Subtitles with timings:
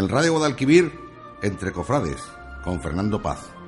[0.00, 0.98] En Radio Guadalquivir,
[1.42, 2.22] Entre Cofrades,
[2.64, 3.59] con Fernando Paz.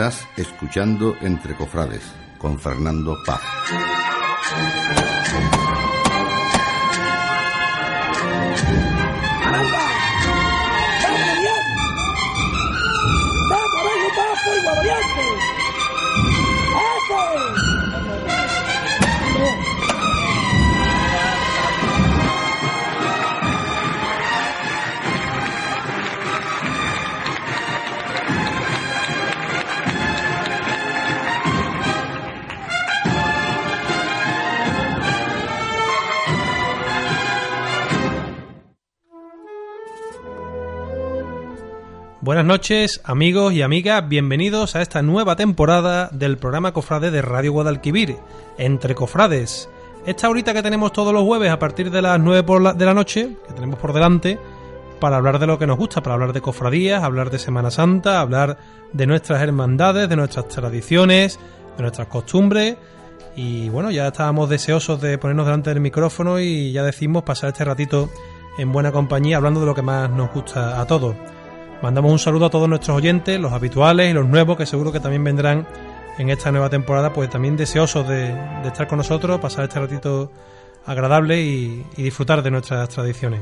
[0.00, 2.00] Estás escuchando Entre Cofrades
[2.38, 3.42] con Fernando Paz.
[42.30, 47.50] Buenas noches, amigos y amigas, bienvenidos a esta nueva temporada del programa Cofrade de Radio
[47.50, 48.18] Guadalquivir,
[48.56, 49.68] Entre Cofrades.
[50.06, 52.86] Esta horita que tenemos todos los jueves a partir de las 9 por la- de
[52.86, 54.38] la noche, que tenemos por delante,
[55.00, 58.20] para hablar de lo que nos gusta, para hablar de cofradías, hablar de Semana Santa,
[58.20, 58.58] hablar
[58.92, 61.40] de nuestras hermandades, de nuestras tradiciones,
[61.76, 62.76] de nuestras costumbres.
[63.34, 67.64] Y bueno, ya estábamos deseosos de ponernos delante del micrófono y ya decimos pasar este
[67.64, 68.08] ratito
[68.56, 71.16] en buena compañía hablando de lo que más nos gusta a todos.
[71.82, 75.00] Mandamos un saludo a todos nuestros oyentes, los habituales y los nuevos que seguro que
[75.00, 75.66] también vendrán
[76.18, 78.36] en esta nueva temporada, pues también deseosos de,
[78.66, 80.30] estar con nosotros, pasar este ratito
[80.84, 83.40] agradable y, disfrutar de nuestras tradiciones.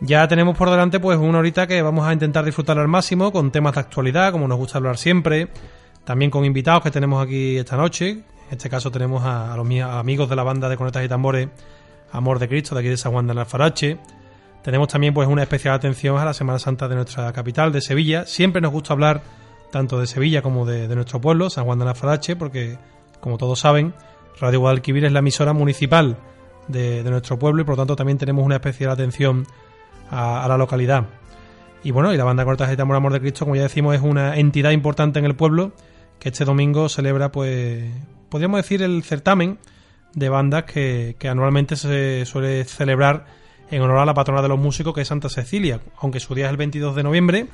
[0.00, 3.50] Ya tenemos por delante pues una horita que vamos a intentar disfrutar al máximo con
[3.50, 5.48] temas de actualidad, como nos gusta hablar siempre,
[6.04, 8.10] también con invitados que tenemos aquí esta noche.
[8.10, 11.48] En este caso tenemos a, los amigos de la banda de Conetas y Tambores
[12.12, 13.98] Amor de Cristo de aquí de San Juan de Alfarache.
[14.62, 18.26] Tenemos también pues una especial atención a la Semana Santa de nuestra capital, de Sevilla.
[18.26, 19.22] Siempre nos gusta hablar
[19.72, 22.78] tanto de Sevilla como de, de nuestro pueblo, San Juan de Alfarache, porque
[23.20, 23.94] como todos saben,
[24.40, 26.16] Radio Guadalquivir es la emisora municipal
[26.68, 29.46] de, nuestro pueblo y por lo tanto también tenemos una especial atención
[30.10, 31.06] a, la localidad.
[31.82, 34.02] Y bueno, y la banda Cortas y Tambor Amor de Cristo, como ya decimos, es
[34.02, 35.72] una entidad importante en el pueblo
[36.18, 37.84] que este domingo celebra, pues,
[38.28, 39.58] podríamos decir, el certamen
[40.14, 43.24] de bandas que, que anualmente se suele celebrar
[43.70, 46.46] en honor a la patrona de los músicos, que es Santa Cecilia, aunque su día
[46.46, 47.46] es el 22 de noviembre,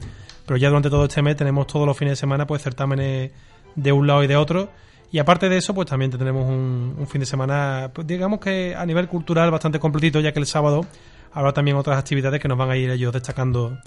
[0.46, 3.30] pero ya durante todo este mes tenemos todos los fines de semana pues certámenes
[3.74, 4.70] de un lado y de otro.
[5.12, 8.74] Y aparte de eso, pues también tenemos un, un fin de semana, pues, digamos que
[8.74, 10.84] a nivel cultural bastante completito, ya que el sábado
[11.32, 13.78] habrá también otras actividades que nos van a ir ellos destacando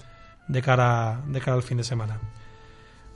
[0.48, 2.18] de cara, de cara al fin de semana.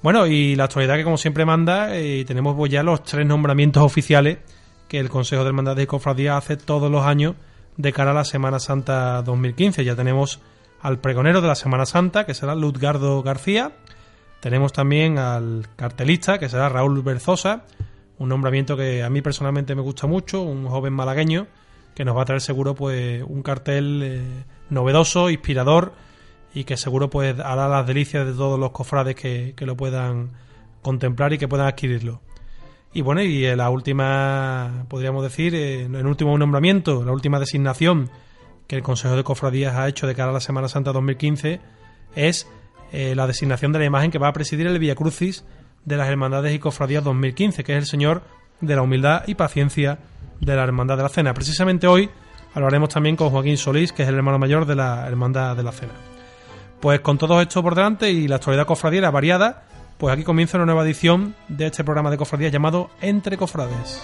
[0.02, 3.82] Bueno, y la actualidad que como siempre manda, eh, tenemos pues ya los tres nombramientos
[3.82, 4.38] oficiales
[4.87, 7.37] que el Consejo de Hermandades y Cofradías hace todos los años
[7.76, 9.85] de cara a la Semana Santa 2015.
[9.85, 10.41] Ya tenemos
[10.81, 13.73] al pregonero de la Semana Santa, que será Luzgardo García.
[14.41, 17.65] Tenemos también al cartelista, que será Raúl Berzosa,
[18.19, 21.47] un nombramiento que a mí personalmente me gusta mucho, un joven malagueño
[21.94, 25.93] que nos va a traer seguro pues un cartel eh, novedoso, inspirador
[26.53, 30.32] y que seguro pues hará las delicias de todos los cofrades que, que lo puedan
[30.82, 32.20] contemplar y que puedan adquirirlo.
[32.94, 38.08] Y bueno, y eh, la última, podríamos decir, eh, el último nombramiento, la última designación
[38.69, 41.61] que el Consejo de Cofradías ha hecho de cara a la Semana Santa 2015
[42.14, 42.49] es
[42.93, 45.44] eh, la designación de la imagen que va a presidir el Via Crucis
[45.85, 48.23] de las Hermandades y Cofradías 2015, que es el Señor
[48.61, 49.99] de la Humildad y Paciencia
[50.41, 51.35] de la Hermandad de la Cena.
[51.35, 52.08] Precisamente hoy
[52.55, 55.73] hablaremos también con Joaquín Solís, que es el hermano mayor de la Hermandad de la
[55.73, 55.94] Cena.
[56.81, 59.64] Pues con todo esto por delante y la actualidad cofradiera variada,
[59.99, 64.02] pues aquí comienza una nueva edición de este programa de cofradías llamado Entre Cofrades.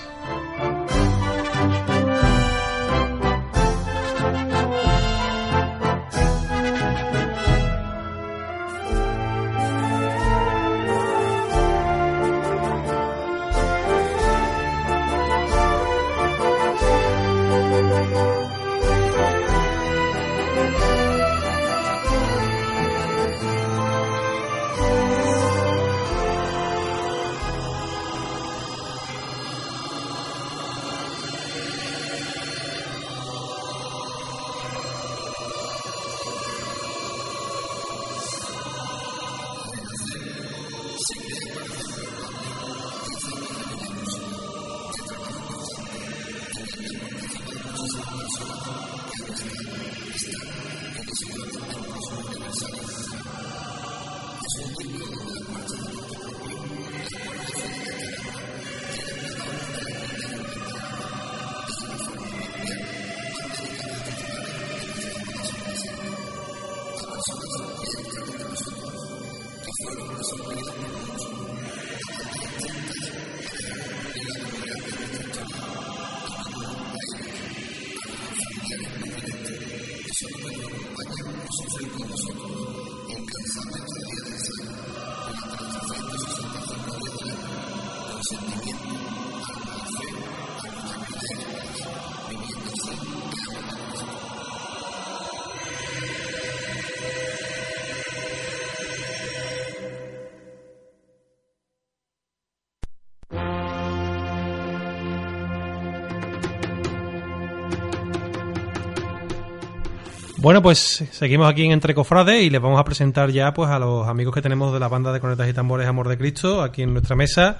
[110.40, 113.78] Bueno, pues seguimos aquí en Entre Cofrades y les vamos a presentar ya pues a
[113.78, 116.80] los amigos que tenemos de la banda de Cornetas y Tambores Amor de Cristo aquí
[116.80, 117.58] en nuestra mesa.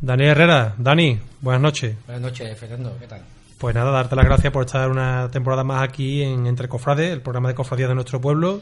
[0.00, 1.94] Daniel Herrera, Dani, buenas noches.
[2.06, 3.22] Buenas noches, Fernando, ¿qué tal?
[3.58, 7.22] Pues nada, darte las gracias por estar una temporada más aquí en Entre Cofrades, el
[7.22, 8.60] programa de cofradías de nuestro pueblo,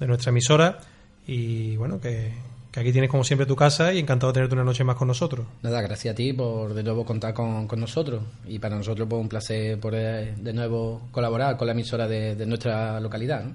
[0.00, 0.78] de nuestra emisora.
[1.26, 2.32] Y bueno, que,
[2.70, 5.08] que aquí tienes como siempre tu casa y encantado de tenerte una noche más con
[5.08, 5.46] nosotros.
[5.62, 9.20] Nada, gracias a ti por de nuevo contar con, con nosotros y para nosotros pues
[9.20, 13.44] un placer poder de nuevo colaborar con la emisora de, de nuestra localidad.
[13.44, 13.54] ¿no?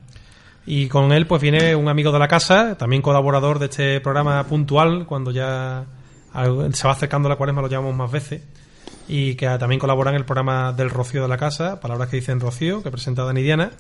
[0.66, 4.46] Y con él pues viene un amigo de la casa, también colaborador de este programa
[4.46, 5.86] puntual, cuando ya
[6.72, 8.42] se va acercando la cuaresma lo llamamos más veces,
[9.08, 12.40] y que también colabora en el programa del Rocío de la Casa, palabras que dicen
[12.40, 13.72] Rocío, que presenta Dani Diana,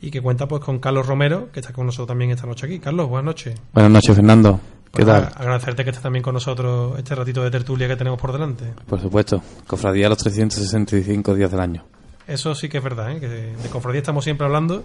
[0.00, 2.78] y que cuenta pues con Carlos Romero, que está con nosotros también esta noche aquí.
[2.78, 3.58] Carlos, buenas noches.
[3.72, 4.60] Buenas noches, Fernando.
[4.86, 5.24] ¿Qué Pues tal?
[5.24, 8.72] a- Agradecerte que estés también con nosotros este ratito de tertulia que tenemos por delante.
[8.86, 11.84] Por supuesto, cofradía los 365 días del año.
[12.26, 13.20] Eso sí que es verdad, ¿eh?
[13.20, 14.84] que de cofradía estamos siempre hablando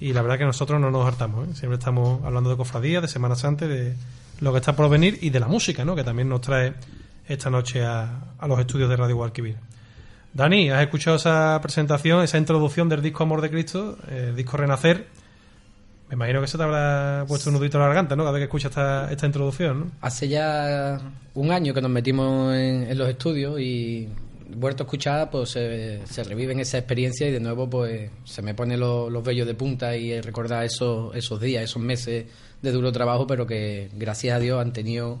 [0.00, 1.48] y la verdad que nosotros no nos hartamos.
[1.48, 1.54] ¿eh?
[1.54, 3.94] Siempre estamos hablando de cofradía, de Semana Santa, de
[4.40, 5.94] lo que está por venir y de la música, ¿no?
[5.96, 6.74] que también nos trae
[7.26, 9.56] esta noche a, a los estudios de Radio Guadalquivir.
[10.34, 15.06] Dani, ¿has escuchado esa presentación, esa introducción del disco Amor de Cristo, el disco Renacer?
[16.08, 18.22] Me imagino que se te habrá puesto un nudito en la garganta, ¿no?
[18.22, 19.90] Cada vez que escuchas esta, esta introducción, ¿no?
[20.00, 20.98] Hace ya
[21.34, 24.08] un año que nos metimos en, los estudios y
[24.54, 28.54] vuelto a escuchar, pues se, se reviven esa experiencia y de nuevo pues se me
[28.54, 32.24] ponen los, los vellos de punta y recordar esos, esos días, esos meses
[32.62, 35.18] de duro trabajo, pero que gracias a Dios han tenido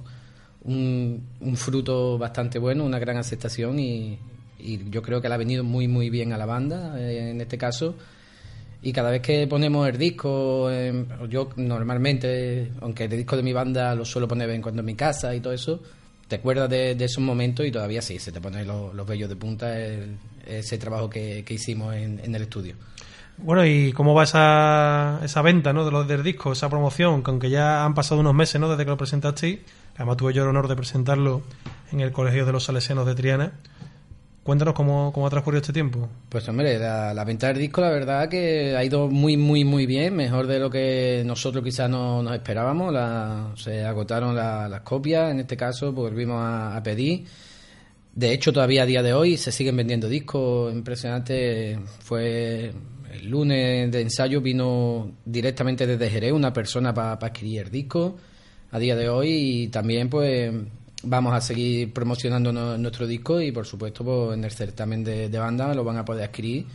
[0.62, 4.18] un, un fruto bastante bueno, una gran aceptación y,
[4.58, 7.40] y yo creo que le ha venido muy muy bien a la banda eh, en
[7.40, 7.94] este caso.
[8.80, 13.52] Y cada vez que ponemos el disco, eh, yo normalmente, aunque el disco de mi
[13.52, 15.82] banda lo suelo poner vez en cuando en mi casa y todo eso,
[16.28, 19.36] te acuerdas de, esos momentos y todavía sí, se te ponen los, los vellos de
[19.36, 19.76] punta
[20.46, 22.76] ese trabajo que, que hicimos en, en el estudio.
[23.40, 25.84] Bueno, ¿y cómo va esa, esa venta ¿no?
[25.84, 27.22] de los del disco, esa promoción?
[27.22, 28.68] Que aunque ya han pasado unos meses ¿no?
[28.68, 29.60] desde que lo presentasteis,
[29.94, 31.42] además tuve yo el honor de presentarlo
[31.92, 33.52] en el Colegio de los Salesianos de Triana.
[34.48, 36.08] Cuéntanos cómo, cómo ha transcurrido este tiempo.
[36.30, 39.84] Pues hombre, la, la venta del disco la verdad que ha ido muy, muy, muy
[39.84, 42.94] bien, mejor de lo que nosotros quizás no nos esperábamos.
[43.62, 47.26] Se agotaron la- las copias, en este caso pues, volvimos a, pedir.
[48.14, 51.78] De hecho, todavía a día de hoy se siguen vendiendo discos, impresionante.
[51.98, 52.72] Fue
[53.12, 58.16] el lunes de ensayo, vino directamente desde Jerez una persona para adquirir el disco
[58.70, 60.54] a día de hoy y también pues
[61.02, 65.28] vamos a seguir promocionando no- nuestro disco y por supuesto pues, en el certamen de,
[65.28, 66.66] de banda lo van a poder adquirir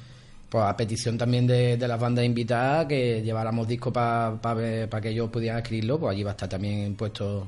[0.50, 4.40] pues, a petición también de, de las bandas invitadas que lleváramos disco para
[5.02, 7.48] que ellos pudieran adquirirlo pues allí va a estar también puesto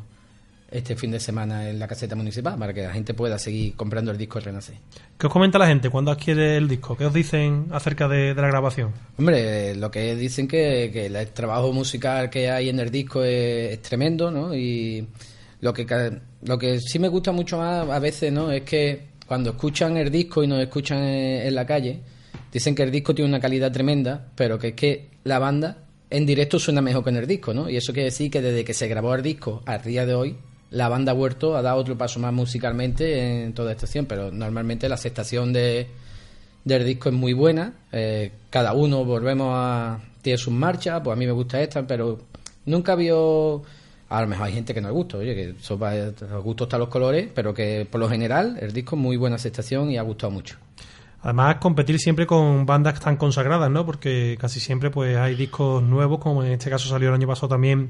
[0.70, 4.12] este fin de semana en la caseta municipal para que la gente pueda seguir comprando
[4.12, 4.76] el disco Renacer.
[5.18, 6.98] ¿Qué os comenta la gente cuando adquiere el disco?
[6.98, 8.92] ¿Qué os dicen acerca de, de la grabación?
[9.18, 13.74] Hombre, lo que dicen que, que el trabajo musical que hay en el disco es,
[13.74, 14.54] es tremendo, ¿no?
[14.56, 15.08] Y
[15.62, 15.86] lo que
[16.46, 18.52] lo que sí me gusta mucho más a veces, ¿no?
[18.52, 22.02] Es que cuando escuchan el disco y nos escuchan en, la calle,
[22.52, 25.78] dicen que el disco tiene una calidad tremenda, pero que es que la banda
[26.10, 27.70] en directo suena mejor que en el disco, ¿no?
[27.70, 30.36] Y eso quiere decir que desde que se grabó el disco al día de hoy,
[30.70, 34.32] la banda ha vuelto a dar otro paso más musicalmente en toda esta estación, pero
[34.32, 35.88] normalmente la aceptación de
[36.66, 37.74] del disco es muy buena.
[37.92, 40.00] eh, cada uno volvemos a.
[40.22, 42.20] tiene sus marchas, pues a mí me gusta esta, pero
[42.66, 43.64] nunca vio.
[44.18, 46.90] A lo mejor hay gente que no le gusta, oye, que los gustos están los
[46.90, 50.32] colores, pero que por lo general el disco es muy buena aceptación y ha gustado
[50.32, 50.56] mucho.
[51.22, 53.86] Además, competir siempre con bandas tan consagradas, ¿no?
[53.86, 57.50] Porque casi siempre pues hay discos nuevos, como en este caso salió el año pasado
[57.50, 57.90] también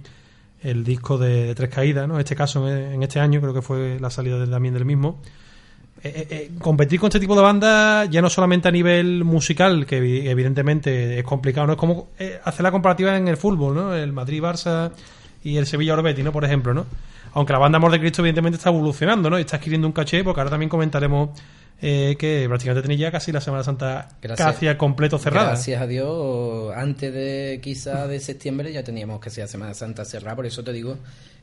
[0.64, 2.16] el disco de, de Tres Caídas, ¿no?
[2.16, 5.20] En este caso, en, este año, creo que fue la salida del- también del mismo.
[6.02, 9.86] Eh, eh, eh, competir con este tipo de bandas ya no solamente a nivel musical,
[9.86, 11.74] que evi- evidentemente es complicado, ¿no?
[11.74, 12.08] Es como
[12.46, 13.94] hacer la comparativa en el fútbol, ¿no?
[13.94, 14.92] El Madrid-Barça
[15.46, 16.32] y el Sevilla-Orbeti, ¿no?
[16.32, 16.88] Por ejemplo, ¿no?
[17.34, 19.38] Aunque la banda Amor de Cristo evidentemente está evolucionando, ¿no?
[19.38, 21.30] Y está adquiriendo un caché, porque ahora también comentaremos
[21.82, 24.54] eh, que prácticamente tenía ya casi la Semana Santa Gracias.
[24.54, 25.50] casi a completo cerrada.
[25.50, 30.36] Gracias a Dios, antes de quizá de septiembre ya teníamos que sea Semana Santa cerrada,
[30.36, 30.98] por eso te digo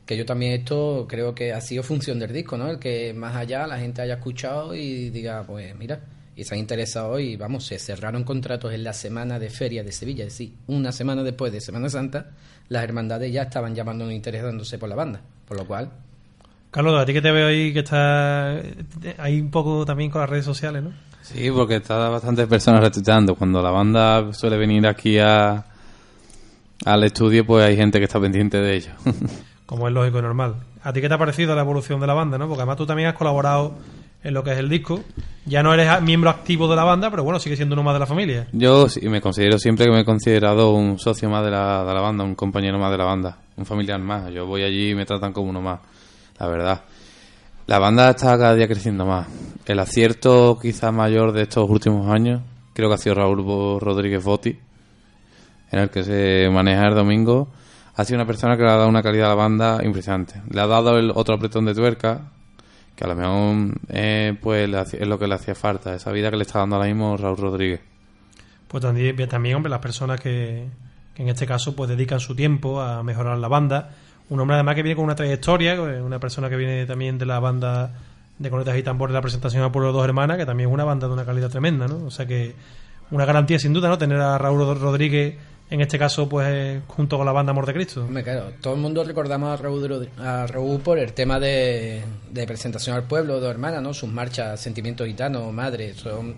[0.05, 2.69] que yo también esto creo que ha sido función del disco, ¿no?
[2.69, 6.01] El que más allá la gente haya escuchado y diga, pues mira,
[6.35, 9.91] y se ha interesado y vamos, se cerraron contratos en la semana de feria de
[9.91, 12.31] Sevilla, es decir, una semana después de Semana Santa,
[12.69, 15.91] las hermandades ya estaban llamándonos interesándose por la banda, por lo cual
[16.73, 18.59] Carlos, a ti que te veo ahí que está
[19.19, 20.91] ahí un poco también con las redes sociales, ¿no?
[21.21, 23.35] Sí, porque está bastantes personas retuiteando.
[23.35, 25.65] Cuando la banda suele venir aquí a,
[26.83, 28.91] al estudio, pues hay gente que está pendiente de ello.
[29.67, 30.55] Como es lógico y normal.
[30.81, 32.47] ¿A ti qué te ha parecido la evolución de la banda, no?
[32.47, 33.75] Porque además tú también has colaborado
[34.23, 35.03] en lo que es el disco.
[35.45, 37.99] Ya no eres miembro activo de la banda, pero bueno, sigue siendo uno más de
[37.99, 38.47] la familia.
[38.53, 41.93] Yo sí, me considero siempre que me he considerado un socio más de la, de
[41.93, 44.31] la banda, un compañero más de la banda, un familiar más.
[44.31, 45.79] Yo voy allí y me tratan como uno más,
[46.39, 46.81] la verdad.
[47.67, 49.27] La banda está cada día creciendo más.
[49.65, 52.41] El acierto quizás mayor de estos últimos años
[52.73, 54.57] creo que ha sido Raúl Rodríguez Botti,
[55.71, 57.49] en el que se maneja el domingo.
[57.95, 60.41] ha sido una persona que le ha dado una calidad a la banda impresionante.
[60.49, 62.31] Le ha dado el otro apretón de tuerca,
[62.95, 66.37] que a lo mejor eh, pues es lo que le hacía falta, esa vida que
[66.37, 67.81] le está dando ahora mismo Raúl Rodríguez.
[68.67, 70.67] Pues también, también, hombre, las personas que,
[71.13, 73.91] que en este caso pues dedican su tiempo a mejorar la banda.
[74.29, 77.25] Un hombre además que viene con una trayectoria, eh, una persona que viene también de
[77.25, 77.91] la banda
[78.39, 81.07] de Conetas y Tambores la presentación a Pueblo Dos Hermanas, que también es una banda
[81.07, 82.05] de una calidad tremenda, ¿no?
[82.05, 82.55] O sea que
[83.11, 83.97] una garantía sin duda, ¿no?
[83.97, 85.35] Tener a Raúl Rodríguez,
[85.73, 88.03] en este caso, pues junto con la banda Amor de Cristo.
[88.03, 92.45] Hombre, claro, todo el mundo recordamos a Raúl, a Raúl por el tema de, de
[92.45, 93.91] presentación al pueblo, dos hermanas, ¿no?
[93.91, 96.35] Sus marchas, Sentimientos Gitanos, Madre, son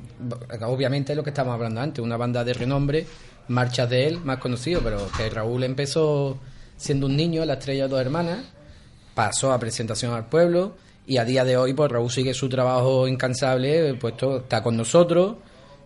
[0.61, 3.07] obviamente lo que estábamos hablando antes, una banda de renombre,
[3.49, 6.37] marchas de él, más conocido, pero que Raúl empezó
[6.77, 8.39] siendo un niño, la estrella de dos hermanas,
[9.15, 13.05] pasó a presentación al pueblo y a día de hoy pues Raúl sigue su trabajo
[13.05, 15.35] incansable, puesto está con nosotros,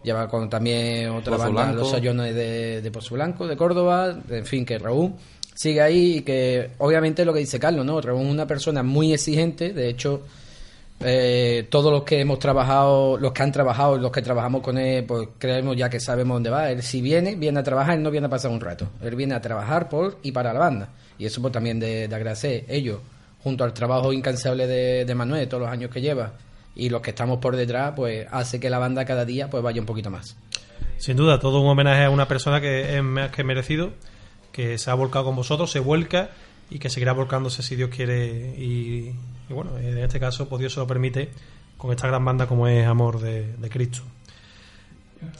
[0.03, 1.79] lleva con también otra Pozo banda, Blanco.
[1.79, 5.13] Los Sayones de, de Pozo Blanco, de Córdoba, en fin, que Raúl
[5.55, 7.99] sigue ahí y que obviamente lo que dice Carlos, ¿no?
[7.99, 10.23] Raúl es una persona muy exigente, de hecho
[11.01, 14.77] eh, todos los que hemos trabajado, los que han trabajado y los que trabajamos con
[14.77, 16.69] él, pues creemos ya que sabemos dónde va.
[16.71, 18.89] Él si viene, viene a trabajar, él no viene a pasar un rato.
[19.01, 20.89] Él viene a trabajar por y para la banda.
[21.17, 22.99] Y eso pues también de, de agradecer ellos,
[23.43, 26.33] junto al trabajo incansable de, de Manuel, todos los años que lleva,
[26.75, 29.81] y los que estamos por detrás, pues hace que la banda cada día pues vaya
[29.81, 30.37] un poquito más.
[30.97, 33.91] Sin duda, todo un homenaje a una persona que es más que merecido,
[34.51, 36.29] que se ha volcado con vosotros, se vuelca
[36.69, 38.53] y que seguirá volcándose si Dios quiere.
[38.57, 39.13] Y,
[39.49, 41.29] bueno, en este caso, pues Dios se lo permite
[41.77, 44.01] con esta gran banda como es Amor de, Cristo.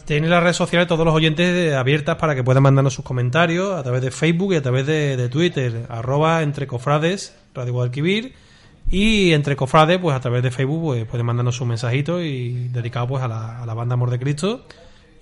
[0.06, 3.84] Tenéis las redes sociales, todos los oyentes abiertas para que puedan mandarnos sus comentarios a
[3.84, 8.34] través de Facebook y a través de, Twitter, arroba entre Radio Guadalquivir,
[8.92, 13.08] y entre cofrades, pues a través de Facebook, pues pueden mandarnos sus mensajitos y dedicado
[13.08, 14.66] pues a la, a la banda Amor de Cristo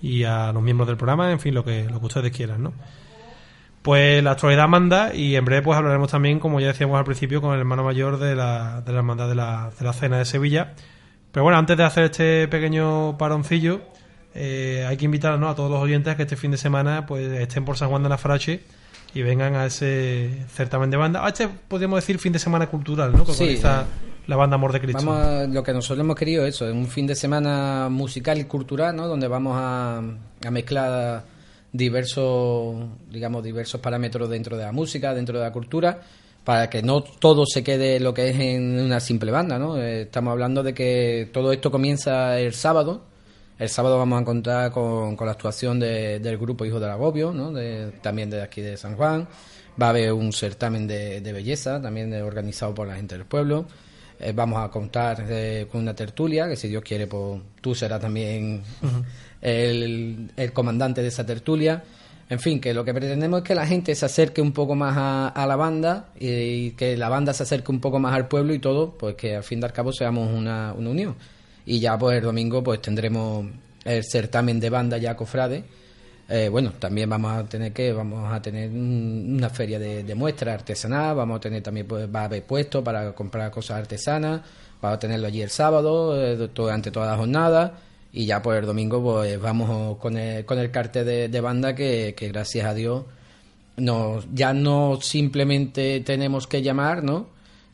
[0.00, 2.72] y a los miembros del programa, en fin, lo que, lo que ustedes quieran, ¿no?
[3.82, 7.40] Pues la actualidad manda y en breve pues hablaremos también, como ya decíamos al principio,
[7.40, 10.74] con el hermano mayor de la, de hermandad de la, de la cena de Sevilla.
[11.32, 13.82] Pero bueno, antes de hacer este pequeño paroncillo,
[14.34, 15.48] eh, hay que invitar ¿no?
[15.48, 18.02] a todos los oyentes a que este fin de semana pues estén por San Juan
[18.02, 18.62] de la Farache
[19.14, 21.24] y vengan a ese certamen de banda.
[21.24, 23.24] Ah, este podríamos decir fin de semana cultural, ¿no?
[23.24, 23.42] Que Sí.
[23.44, 23.86] organiza
[24.26, 25.02] la banda Amor de Cristo.
[25.04, 28.44] Vamos a, lo que nosotros hemos querido eso, es un fin de semana musical y
[28.44, 29.08] cultural, ¿no?
[29.08, 31.24] Donde vamos a, a mezclar
[31.72, 32.76] diversos,
[33.10, 36.00] digamos, diversos parámetros dentro de la música, dentro de la cultura,
[36.44, 39.76] para que no todo se quede lo que es en una simple banda, ¿no?
[39.78, 43.02] Eh, estamos hablando de que todo esto comienza el sábado.
[43.58, 47.32] El sábado vamos a contar con, con la actuación de- del grupo Hijos del Agobio,
[47.32, 47.52] ¿no?
[47.52, 49.26] De- también de aquí de San Juan.
[49.80, 53.66] Va a haber un certamen de, de belleza, también organizado por la gente del pueblo.
[54.20, 58.00] Eh, vamos a contar eh, con una tertulia, que si Dios quiere, pues tú serás
[58.00, 58.62] también
[59.40, 61.82] el, el comandante de esa tertulia.
[62.30, 64.94] En fin, que lo que pretendemos es que la gente se acerque un poco más
[64.98, 68.52] a, a la banda y, que la banda se acerque un poco más al pueblo
[68.52, 71.16] y todo, pues que al fin y al cabo seamos una, una unión.
[71.70, 73.44] Y ya pues el domingo pues tendremos
[73.84, 75.64] el certamen de banda ya cofrade.
[76.30, 80.14] Eh, bueno, también vamos a tener que vamos a tener un- una feria de, de
[80.14, 84.40] muestras artesanal, vamos a tener también pues va a haber puestos para comprar cosas artesanas,
[84.80, 87.78] vamos a tenerlo allí el sábado eh, durante toda la jornada
[88.12, 91.74] y ya pues el domingo pues vamos con el, con el cartel de, de banda
[91.74, 93.04] que, que gracias a Dios
[93.78, 97.26] nos, ya no simplemente tenemos que llamar, ¿no?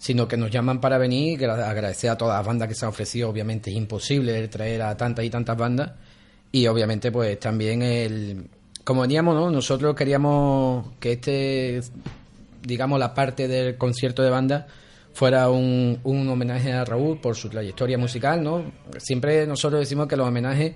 [0.05, 2.91] Sino que nos llaman para venir, gra- agradecer a todas las bandas que se han
[2.91, 5.93] ofrecido, obviamente es imposible traer a tantas y tantas bandas,
[6.53, 8.47] y obviamente pues también el,
[8.85, 9.51] como veníamos, ¿no?
[9.51, 11.81] Nosotros queríamos que este,
[12.63, 14.67] digamos, la parte del concierto de banda
[15.15, 18.63] fuera un, un homenaje a Raúl por su trayectoria musical, ¿no?
[18.99, 20.75] Siempre nosotros decimos que los homenajes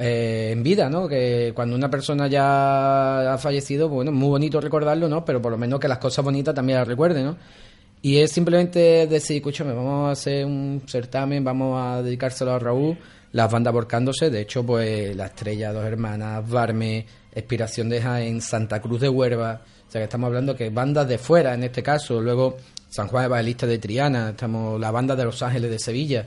[0.00, 1.06] eh, en vida, ¿no?
[1.06, 5.24] Que cuando una persona ya ha fallecido, pues, bueno, muy bonito recordarlo, ¿no?
[5.24, 7.36] Pero por lo menos que las cosas bonitas también las recuerde, ¿no?
[8.02, 12.98] Y es simplemente decir, escúchame, vamos a hacer un certamen, vamos a dedicárselo a Raúl,
[13.30, 18.82] las bandas volcándose, de hecho, pues La Estrella, Dos Hermanas, Barme, Expiración de Jaén, Santa
[18.82, 22.20] Cruz de Huerva, o sea que estamos hablando que bandas de fuera, en este caso,
[22.20, 22.56] luego
[22.90, 26.26] San Juan Evangelista de Triana, estamos la banda de Los Ángeles de Sevilla,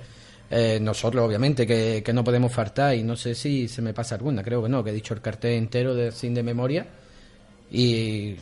[0.49, 2.95] eh, nosotros obviamente que, que no podemos faltar.
[2.95, 5.21] Y no sé si se me pasa alguna, creo que no, que he dicho el
[5.21, 6.85] cartel entero de sin de memoria.
[7.71, 8.35] Y,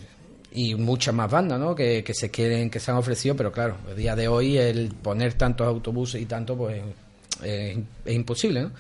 [0.53, 1.75] y muchas más bandas ¿no?
[1.75, 4.89] que, que se quieren que se han ofrecido pero claro el día de hoy el
[5.01, 6.81] poner tantos autobuses y tanto pues
[7.43, 8.71] es imposible ¿no?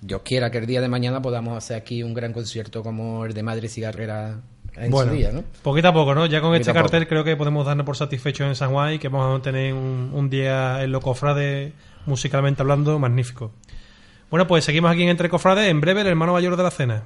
[0.00, 3.34] Dios quiera que el día de mañana podamos hacer aquí un gran concierto como el
[3.34, 4.40] de Madre Cigarrera
[4.74, 5.44] en Bueno, su día ¿no?
[5.62, 6.26] poquito a poco, ¿no?
[6.26, 6.82] Ya con Poquito este poco.
[6.84, 9.74] cartel creo que podemos darnos por satisfechos en San Juan y que vamos a tener
[9.74, 11.72] un, un día en lo cofrade,
[12.06, 13.52] musicalmente hablando, magnífico.
[14.30, 15.68] Bueno, pues seguimos aquí en Entre Cofrades.
[15.68, 17.02] En breve, el hermano mayor de la cena.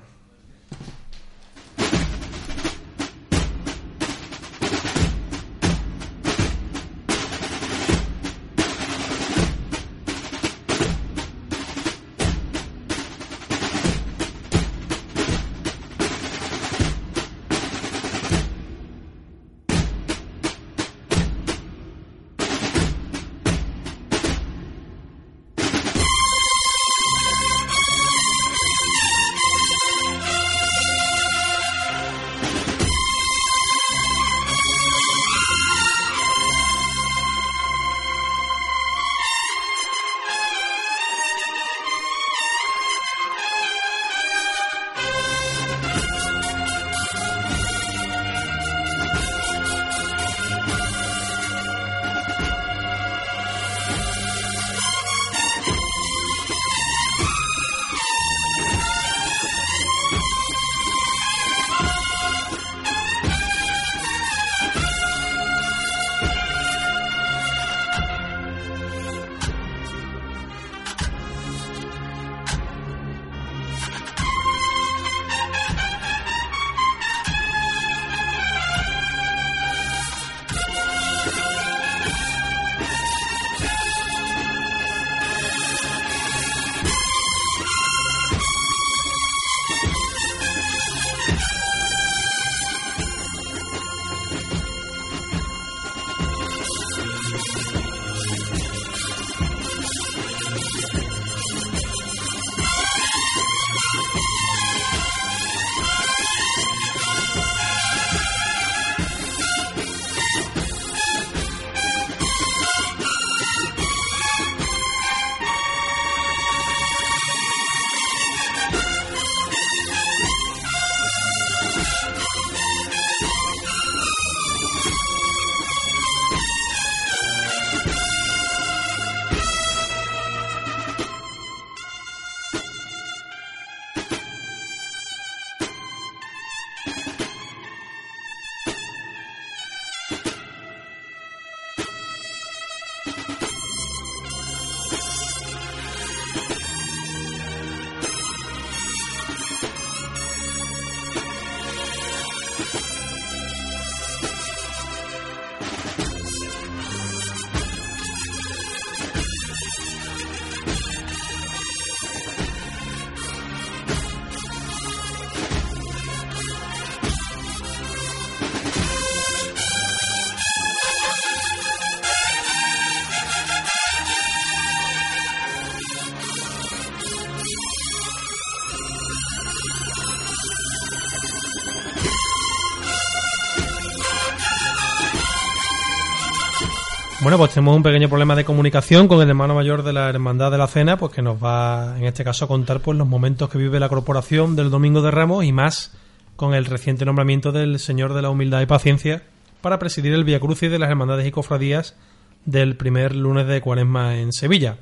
[187.26, 190.52] Bueno, pues tenemos un pequeño problema de comunicación con el hermano mayor de la Hermandad
[190.52, 193.48] de la Cena, pues que nos va, en este caso, a contar pues los momentos
[193.50, 195.92] que vive la corporación del Domingo de Ramos y más
[196.36, 199.24] con el reciente nombramiento del Señor de la Humildad y Paciencia
[199.60, 201.96] para presidir el Via Crucis de las Hermandades y Cofradías
[202.44, 204.76] del primer lunes de Cuaresma en Sevilla.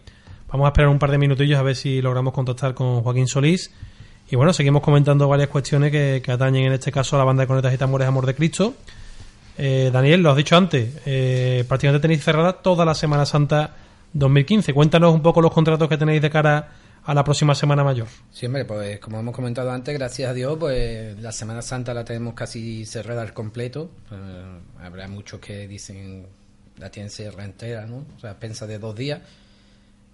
[0.52, 3.72] Vamos a esperar un par de minutillos a ver si logramos contactar con Joaquín Solís.
[4.30, 7.46] Y bueno, seguimos comentando varias cuestiones que, atañen en este caso a la banda de
[7.46, 8.74] cornetas y tambores Amor de Cristo.
[9.56, 13.74] Eh, Daniel, lo has dicho antes, eh, prácticamente tenéis cerrada toda la Semana Santa
[14.12, 14.72] 2015.
[14.72, 16.72] Cuéntanos un poco los contratos que tenéis de cara
[17.04, 18.08] a la próxima Semana Mayor.
[18.30, 22.34] Sí, pues como hemos comentado antes, gracias a Dios, pues la Semana Santa la tenemos
[22.34, 23.90] casi cerrada al completo.
[24.10, 26.26] Eh, habrá muchos que dicen
[26.78, 28.04] la tienen cerrada entera, ¿no?
[28.16, 29.20] O sea, pensa de dos días.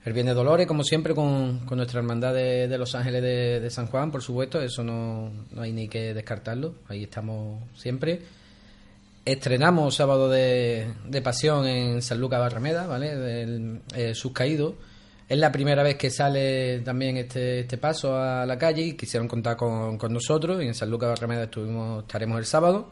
[0.04, 3.70] El Viernes Dolores, como siempre, con, con nuestra hermandad de, de Los Ángeles de, de
[3.70, 6.74] San Juan, por supuesto, eso no, no hay ni que descartarlo.
[6.88, 8.20] Ahí estamos siempre.
[9.24, 13.16] Estrenamos sábado de, de pasión en San Lucas Barrameda, ¿vale?
[13.16, 14.14] Del eh.
[14.14, 19.28] Es la primera vez que sale también este, este paso a la calle y quisieron
[19.28, 20.62] contar con, con nosotros.
[20.62, 22.90] Y en San Lucas Barrameda estuvimos, estaremos el sábado.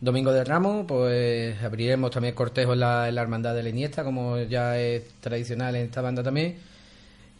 [0.00, 4.38] Domingo de Ramos, pues abriremos también cortejo en la, la Hermandad de la Iniesta, como
[4.38, 6.58] ya es tradicional en esta banda también.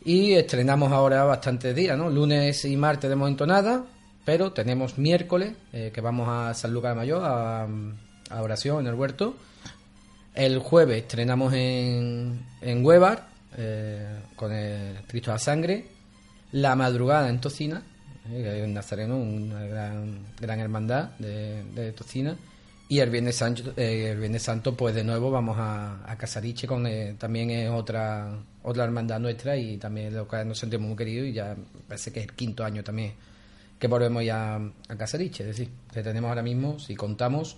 [0.05, 2.09] Y estrenamos ahora bastantes días, ¿no?
[2.09, 3.85] Lunes y martes de momento nada,
[4.25, 7.67] pero tenemos miércoles, eh, que vamos a San Lucas de Mayor, a,
[8.31, 9.37] a oración en el huerto.
[10.35, 15.87] El jueves estrenamos en, en Huevar, eh, con el Cristo a Sangre.
[16.53, 17.83] La madrugada en Tocina,
[18.31, 22.37] eh, nazareno, una gran, gran hermandad de, de Tocina.
[22.89, 26.67] Y el Viernes Santo, eh, el Viernes Santo, pues de nuevo vamos a, a Casariche,
[26.67, 30.97] con, eh, también es otra otra hermandad nuestra y también lo que nos sentimos muy
[30.97, 31.57] queridos y ya
[31.89, 33.15] parece que es el quinto año también
[33.79, 35.43] que volvemos ya a Casariche.
[35.43, 37.57] Es decir, que tenemos ahora mismo, si contamos,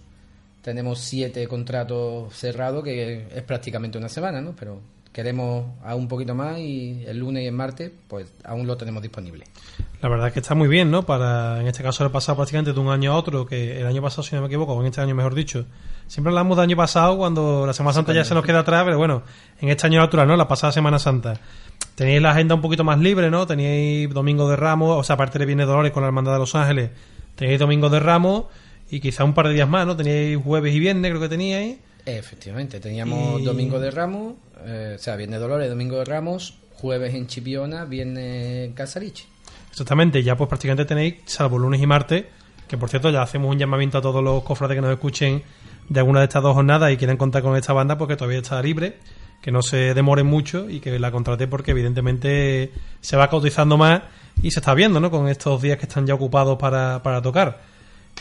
[0.62, 4.54] tenemos siete contratos cerrados, que es prácticamente una semana, ¿no?
[4.58, 4.80] Pero
[5.12, 9.02] queremos aún un poquito más y el lunes y el martes, pues aún lo tenemos
[9.02, 9.44] disponible.
[10.00, 11.04] La verdad es que está muy bien, ¿no?
[11.04, 14.00] Para, en este caso, el pasado prácticamente de un año a otro, que el año
[14.00, 15.66] pasado, si no me equivoco, o en este año mejor dicho,
[16.06, 18.98] siempre hablamos de año pasado cuando la Semana Santa ya se nos queda atrás, pero
[18.98, 19.22] bueno,
[19.60, 20.36] en este año natural, ¿no?
[20.36, 21.34] La pasada Semana Santa.
[21.94, 23.46] Teníais la agenda un poquito más libre, ¿no?
[23.46, 26.54] Teníais Domingo de Ramos, o sea, aparte de Viernes Dolores con la Hermandad de Los
[26.54, 26.90] Ángeles,
[27.36, 28.44] teníais Domingo de Ramos
[28.92, 29.96] y quizá un par de días más, ¿no?
[29.96, 31.78] Teníais jueves y viernes, creo que teníais.
[32.06, 37.14] Efectivamente, teníamos Y- Domingo de Ramos, eh, o sea, Viernes Dolores, Domingo de Ramos, jueves
[37.14, 39.24] en Chipiona, viernes en Casariche.
[39.70, 42.24] Exactamente, ya pues prácticamente tenéis, salvo lunes y martes,
[42.68, 45.42] que por cierto ya hacemos un llamamiento a todos los cofrades que nos escuchen
[45.88, 48.60] de alguna de estas dos jornadas y quieren contar con esta banda porque todavía está
[48.62, 48.98] libre,
[49.40, 54.02] que no se demoren mucho y que la contrate porque evidentemente se va cotizando más
[54.42, 55.10] y se está viendo, ¿no?
[55.10, 57.60] Con estos días que están ya ocupados para, para tocar.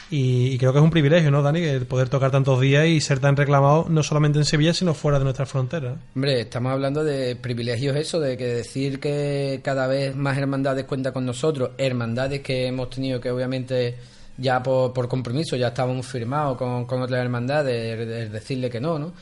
[0.10, 1.62] Y, y creo que es un privilegio, ¿no, Dani?
[1.62, 5.20] El poder tocar tantos días y ser tan reclamado no solamente en Sevilla, sino fuera
[5.20, 5.98] de nuestras fronteras.
[6.16, 11.14] Hombre, estamos hablando de privilegios eso, de que decir que cada vez más hermandades cuentan
[11.14, 13.96] con nosotros, hermandades que hemos tenido que obviamente
[14.38, 19.14] ya por, compromiso ya estábamos firmados con, otras hermandades, el decirle que no, ¿no?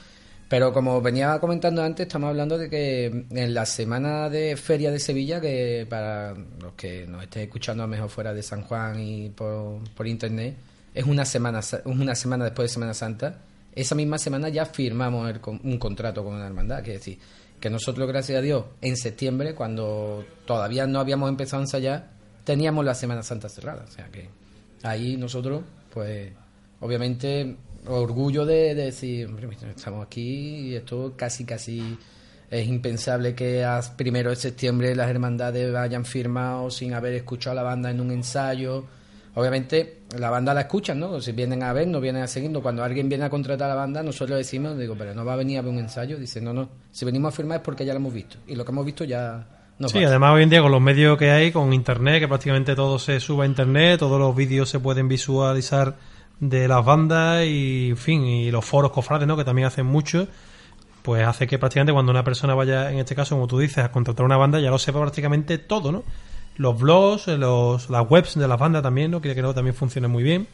[0.48, 5.00] Pero como venía comentando antes, estamos hablando de que en la semana de Feria de
[5.00, 9.00] Sevilla, que para los que nos estén escuchando a lo mejor fuera de San Juan
[9.00, 10.56] y por, por internet,
[11.00, 13.38] es una semana, una semana después de Semana Santa,
[13.74, 17.20] esa misma semana ya firmamos el un contrato con una hermandad, que es decir,
[17.58, 22.10] que nosotros, gracias a Dios, en septiembre, cuando todavía no habíamos empezado a ensayar,
[22.44, 23.86] teníamos la Semana Santa cerrada.
[23.88, 24.28] O sea que
[24.84, 26.34] ahí nosotros, pues,
[26.82, 31.98] obviamente, orgullo de, de decir, "Hombre, estamos aquí y esto casi, casi
[32.52, 37.56] es impensable que a primero de septiembre las hermandades hayan firmado sin haber escuchado a
[37.56, 38.99] la banda en un ensayo.
[39.36, 41.22] Obviamente, la banda la escuchan, ¿no?
[41.22, 42.62] Si vienen a ver, no vienen a seguirnos.
[42.62, 45.38] Cuando alguien viene a contratar a la banda, nosotros decimos, digo, pero no va a
[45.38, 46.18] venir a ver un ensayo.
[46.18, 48.38] Dice, no, no, si venimos a firmar es porque ya lo hemos visto.
[48.48, 49.46] Y lo que hemos visto ya
[49.78, 50.10] nos sí, basta.
[50.10, 53.20] además hoy en día con los medios que hay, con internet, que prácticamente todo se
[53.20, 55.96] sube a internet, todos los vídeos se pueden visualizar
[56.39, 59.38] de las bandas y, en fin, y los foros cofrades, ¿no?
[59.38, 60.28] Que también hacen mucho,
[61.04, 63.92] pues hace que prácticamente cuando una persona vaya, en este caso, como tú dices, a
[63.92, 66.04] contratar una banda, ya lo sepa prácticamente todo, ¿no?
[66.60, 69.22] Los blogs, los, las webs de las bandas también, ¿no?
[69.22, 70.45] Que que también funcionan muy bien.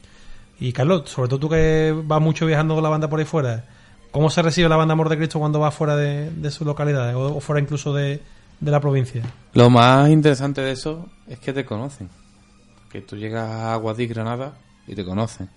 [0.59, 3.65] Y Carlos, sobre todo tú que vas mucho viajando con la banda por ahí fuera,
[4.11, 7.15] ¿cómo se recibe la banda Amor de Cristo cuando va fuera de, de su localidad
[7.15, 8.21] o, o fuera incluso de,
[8.61, 9.23] la provincia?
[9.53, 12.07] Lo más interesante de eso es que te conocen.
[12.91, 14.53] Que tú llegas a Aguadí, Granada,
[14.85, 15.49] y te conocen.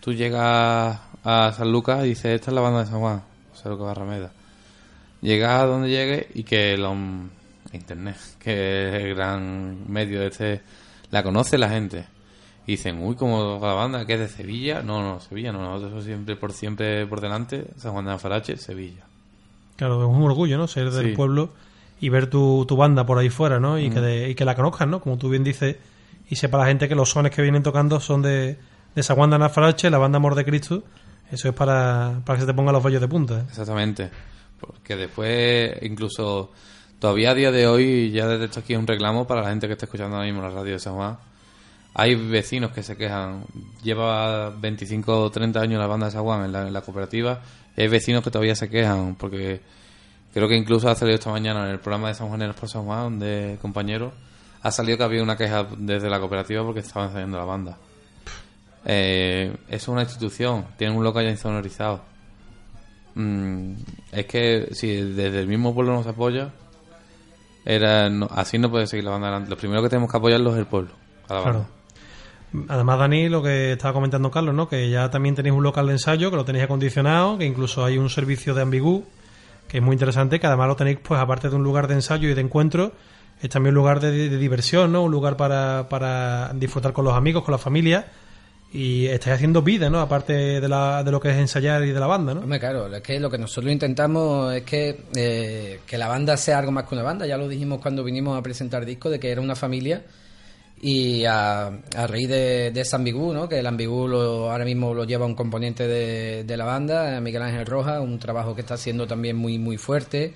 [0.00, 3.72] Tú llegas a San Lucas y dices, esta es la banda de San Juan, San
[3.72, 4.32] Lucas Barrameda.
[5.20, 6.96] Llegas a donde llegues y que lo,
[7.72, 10.60] Internet, que es el gran medio de este,
[11.10, 12.06] la conoce la gente.
[12.66, 14.82] Y dicen, uy, como la banda que es de Sevilla.
[14.82, 19.04] No, no, Sevilla no, nosotros siempre por siempre por delante, San Juan de Alfarache, Sevilla.
[19.76, 20.66] Claro, es un orgullo, ¿no?
[20.66, 21.16] Ser del Sí.
[21.16, 21.50] pueblo
[22.00, 23.74] y ver tu, tu banda por ahí fuera, ¿no?
[23.76, 23.78] Mm.
[23.78, 25.00] Y, que de- y que la conozcan, ¿no?
[25.00, 25.76] Como tú bien dices,
[26.28, 28.30] y sepa la gente que los sones que vienen tocando son de,
[28.94, 30.82] de esa banda Nafarache, la banda Amor de Cristo.
[31.30, 33.38] Eso es para, para que se te pongan los vellos de punta.
[33.40, 33.44] ¿eh?
[33.48, 34.10] Exactamente.
[34.60, 36.50] Porque después, incluso
[36.98, 39.74] todavía a día de hoy, ya desde esto aquí un reclamo para la gente que
[39.74, 41.18] está escuchando ahora mismo la radio de San Juan.
[41.94, 43.44] Hay vecinos que se quejan.
[43.82, 47.40] Lleva 25 o 30 años la banda de San Juan en la, cooperativa.
[47.76, 49.16] Hay vecinos que todavía se quejan.
[49.16, 49.60] Porque
[50.32, 52.84] creo que incluso ha salido esta mañana en el programa de San Juaneros por San
[52.84, 54.12] Juan, de compañeros,
[54.62, 57.78] ha salido que había una queja desde la cooperativa porque estaban ensayando la banda.
[58.84, 62.02] Eh, es una institución, tienen un local ya insonorizado.
[63.14, 63.72] Mm,
[64.12, 66.52] es que si desde el mismo pueblo nos apoya,
[67.64, 69.40] era no- así no puede seguir la banda.
[69.40, 70.92] Lo primero que tenemos que apoyarlo es el pueblo.
[71.26, 71.66] Claro.
[72.68, 74.68] Además, Dani, lo que estaba comentando Carlos, ¿no?
[74.68, 77.98] Que ya también tenéis un local de ensayo, que lo tenéis acondicionado, que incluso hay
[77.98, 79.04] un servicio de ambigú,
[79.68, 82.26] que es muy interesante, que además lo tenéis, pues, aparte de un lugar de ensayo
[82.30, 82.92] y de encuentro,
[83.42, 85.02] es también un lugar de, de diversión, ¿no?
[85.02, 88.06] Un lugar para, para disfrutar con los amigos, con la familia,
[88.72, 90.00] y estáis haciendo vida, ¿no?
[90.00, 92.58] Aparte de, la, de lo que es ensayar y de la banda, ¿no?
[92.58, 96.70] Claro, es que lo que nosotros intentamos es que, eh, que la banda sea algo
[96.70, 97.26] más que una banda.
[97.26, 100.04] Ya lo dijimos cuando vinimos a presentar disco, de que era una familia.
[100.80, 103.48] Y a, a raíz de, de ese ambigú, ¿no?
[103.48, 107.42] que el ambigú lo, ahora mismo lo lleva un componente de, de la banda, Miguel
[107.42, 110.34] Ángel Rojas, un trabajo que está haciendo también muy, muy fuerte,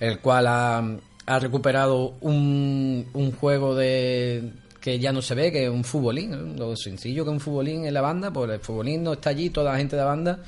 [0.00, 0.82] el cual ha,
[1.26, 4.50] ha recuperado un, un juego de
[4.84, 7.86] que ya no se ve, que es un futbolín, lo sencillo que es un futbolín
[7.86, 10.40] en la banda, pues el futbolín no está allí, toda la gente de la banda,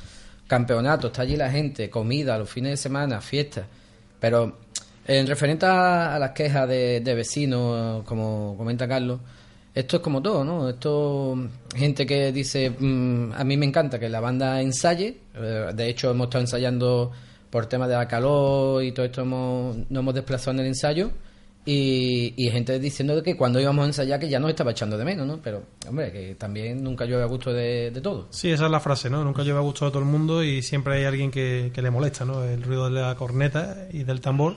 [0.47, 3.65] campeonato, está allí la gente, comida, los fines de semana, fiestas,
[4.21, 4.59] pero
[5.07, 9.21] en referente a, las quejas de, de vecinos, como comenta Carlos,
[9.75, 10.69] esto es como todo, ¿no?
[10.69, 15.89] Esto, gente que dice, mm, a mí me encanta que la banda ensaye, eh, de
[15.89, 17.11] hecho hemos estado ensayando
[17.49, 21.11] por temas de la calor y todo esto hemos, nos hemos desplazado en el ensayo
[21.69, 24.97] y, y gente diciendo de que cuando íbamos a ensayar que ya nos estaba echando
[24.97, 25.41] de menos, ¿no?
[25.43, 28.29] Pero, hombre, que también nunca llueve a gusto de, de todo.
[28.31, 29.25] Sí, esa es la frase, ¿no?
[29.25, 31.91] Nunca lleva a gusto a todo el mundo y siempre hay alguien que, que le
[31.91, 32.45] molesta, ¿no?
[32.45, 34.57] El ruido de la corneta y del tambor.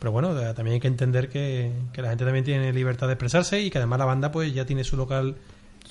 [0.00, 3.12] Pero bueno, eh, también hay que entender que, que la gente también tiene libertad de
[3.12, 5.36] expresarse y que además la banda pues ya tiene su local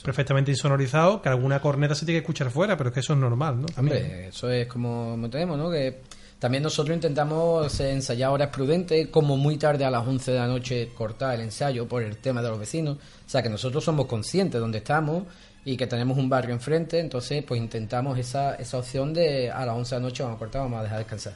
[0.03, 3.19] perfectamente insonorizado, que alguna corneta se tiene que escuchar fuera, pero es que eso es
[3.19, 3.67] normal, ¿no?
[3.67, 3.97] También.
[3.97, 5.71] Hombre, eso es como tenemos, ¿no?
[5.71, 6.01] Que
[6.39, 10.89] también nosotros intentamos ensayar horas prudentes, como muy tarde a las 11 de la noche
[10.95, 12.97] cortar el ensayo por el tema de los vecinos.
[12.97, 15.23] O sea, que nosotros somos conscientes de dónde estamos
[15.65, 19.75] y que tenemos un barrio enfrente, entonces pues intentamos esa, esa opción de a las
[19.75, 21.34] 11 de la noche vamos a cortar, vamos a dejar descansar.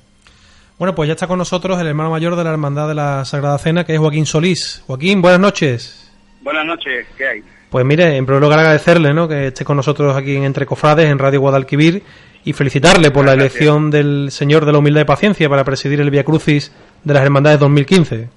[0.80, 3.58] Bueno, pues ya está con nosotros el hermano mayor de la Hermandad de la Sagrada
[3.58, 4.84] Cena, que es Joaquín Solís.
[4.88, 6.12] Joaquín, buenas noches.
[6.42, 7.44] Buenas noches, ¿qué hay?
[7.70, 9.28] Pues mire, en primer lugar agradecerle ¿no?
[9.28, 12.04] que esté con nosotros aquí en Entre Cofrades, en Radio Guadalquivir,
[12.46, 13.56] y felicitarle por la Gracias.
[13.56, 16.72] elección del Señor de la Humildad y Paciencia para presidir el Via Crucis
[17.04, 18.30] de las Hermandades 2015.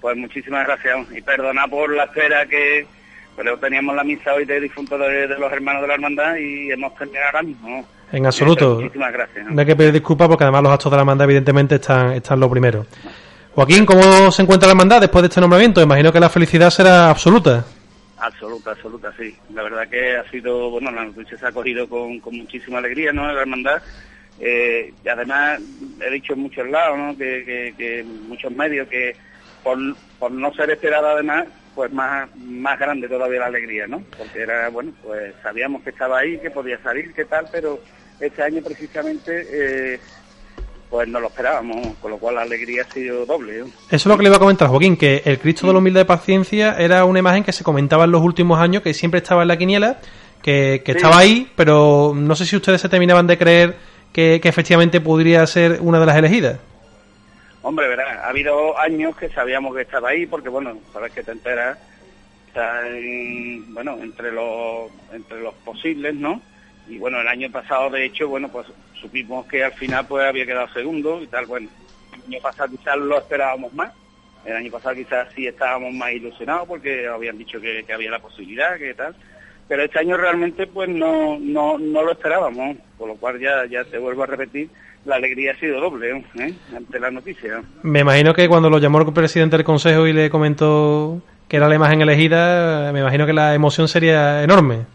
[0.00, 2.86] Pues muchísimas gracias y perdona por la espera que
[3.36, 6.70] pero teníamos la misa hoy de difuntos de, de los hermanos de la hermandad y
[6.70, 7.84] hemos terminado ahora mismo.
[8.12, 8.76] En absoluto.
[8.76, 9.44] Muchísimas gracias.
[9.46, 9.52] ¿no?
[9.52, 12.38] No hay que pedir disculpas porque además los actos de la hermandad evidentemente están, están
[12.38, 12.86] lo primero.
[13.54, 15.80] Joaquín, ¿cómo se encuentra la hermandad después de este nombramiento?
[15.80, 17.64] Imagino que la felicidad será absoluta.
[18.24, 19.36] Absoluta, absoluta, sí.
[19.52, 23.12] La verdad que ha sido, bueno, la noticia se ha cogido con, con muchísima alegría,
[23.12, 23.30] ¿no?
[23.30, 23.82] La hermandad.
[24.40, 25.60] Eh, y además,
[26.00, 27.18] he dicho en muchos lados, ¿no?
[27.18, 29.14] Que, que, muchos medios, que
[29.62, 29.78] por,
[30.18, 34.02] por no ser esperada además, pues más, más grande todavía la alegría, ¿no?
[34.16, 37.78] Porque era, bueno, pues sabíamos que estaba ahí, que podía salir, que tal, pero
[38.20, 40.00] este año precisamente, eh,
[40.94, 43.64] pues no lo esperábamos, con lo cual la alegría ha sido doble, ¿no?
[43.66, 46.02] Eso es lo que le iba a comentar, Joaquín, que el Cristo de la Humildad
[46.02, 49.42] y Paciencia era una imagen que se comentaba en los últimos años, que siempre estaba
[49.42, 49.98] en la quiniela,
[50.40, 50.98] que, que Sí.
[50.98, 53.74] estaba ahí, pero no sé si ustedes se terminaban de creer
[54.12, 56.60] que, que efectivamente podría ser una de las elegidas.
[57.62, 61.32] Hombre, verá, ha habido años que sabíamos que estaba ahí, porque bueno, sabes que te
[61.32, 61.76] enteras,
[62.46, 66.40] está en- bueno, entre los, entre los posibles, ¿no?
[66.88, 68.66] Y bueno, el año pasado, de hecho, bueno, pues
[69.04, 71.68] supimos que al final pues había quedado segundo y tal, bueno,
[72.12, 73.92] el año pasado quizás lo esperábamos más,
[74.46, 78.18] el año pasado quizás sí estábamos más ilusionados porque habían dicho que, que había la
[78.18, 79.14] posibilidad, que tal,
[79.68, 83.84] pero este año realmente pues no, no, no lo esperábamos, por lo cual ya, ya
[83.84, 84.70] te vuelvo a repetir,
[85.04, 86.54] la alegría ha sido doble ¿eh?
[86.74, 87.62] ante la noticia.
[87.82, 91.68] Me imagino que cuando lo llamó el presidente del Consejo y le comentó que era
[91.68, 94.86] la imagen elegida, me imagino que la emoción sería enorme.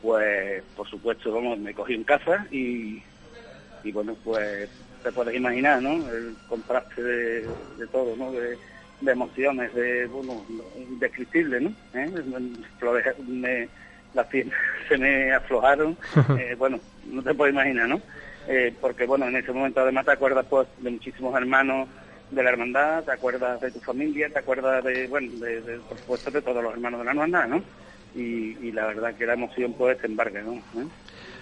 [0.00, 3.02] Pues por supuesto, vamos, me cogí en casa y,
[3.86, 4.68] y bueno, pues
[5.02, 6.08] te puedes imaginar, ¿no?
[6.10, 7.42] El contraste de,
[7.76, 8.32] de todo, ¿no?
[8.32, 8.58] De,
[9.00, 10.44] de emociones, de, bueno,
[10.76, 11.72] indescriptible, ¿no?
[11.94, 12.10] ¿Eh?
[13.26, 13.68] Me-
[14.14, 14.56] las piernas
[14.88, 15.96] se me aflojaron,
[16.38, 18.00] eh, bueno, no te puedes imaginar, ¿no?
[18.48, 21.88] eh, porque bueno, en ese momento además te acuerdas pues de muchísimos hermanos
[22.30, 25.98] de la hermandad, te acuerdas de tu familia, te acuerdas de, bueno, de, de, por
[25.98, 27.62] supuesto de todos los hermanos de la hermandad, ¿no?
[28.14, 30.54] Y, y la verdad que la emoción pues te embarga, ¿no?
[30.54, 30.86] ¿Eh?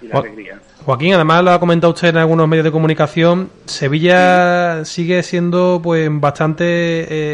[0.02, 0.58] Y la Jo- alegría.
[0.84, 6.08] Joaquín, además lo ha comentado usted en algunos medios de comunicación, Sevilla sigue siendo pues
[6.12, 6.64] bastante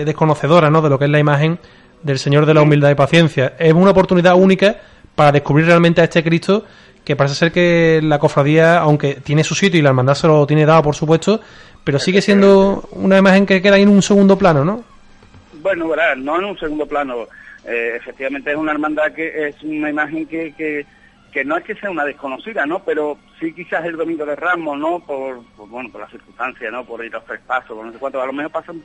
[0.01, 0.81] eh, desconocedora ¿no?
[0.83, 1.59] de lo que es la imagen
[2.03, 3.55] del Señor de la Humildad y Paciencia.
[3.59, 4.77] Es una oportunidad única
[5.14, 6.64] para descubrir realmente a este Cristo
[7.05, 10.46] que parece ser que la cofradía, aunque tiene su sitio y la hermandad se lo
[10.46, 11.40] tiene dado, por supuesto,
[11.83, 14.85] pero sigue siendo una imagen que queda ahí en un segundo plano, ¿no?
[15.62, 17.27] Bueno, verás, no en un segundo plano.
[17.66, 20.87] Eh, efectivamente es una hermandad que es una imagen que, que,
[21.33, 22.85] que no es que sea una desconocida, ¿no?
[22.85, 25.01] Pero sí quizás el Domingo de Ramos, ¿no?
[25.05, 26.85] Por, bueno, por las circunstancias, ¿no?
[26.85, 28.85] Por ir a tres pasos, por no sé cuánto, a lo mejor pasa un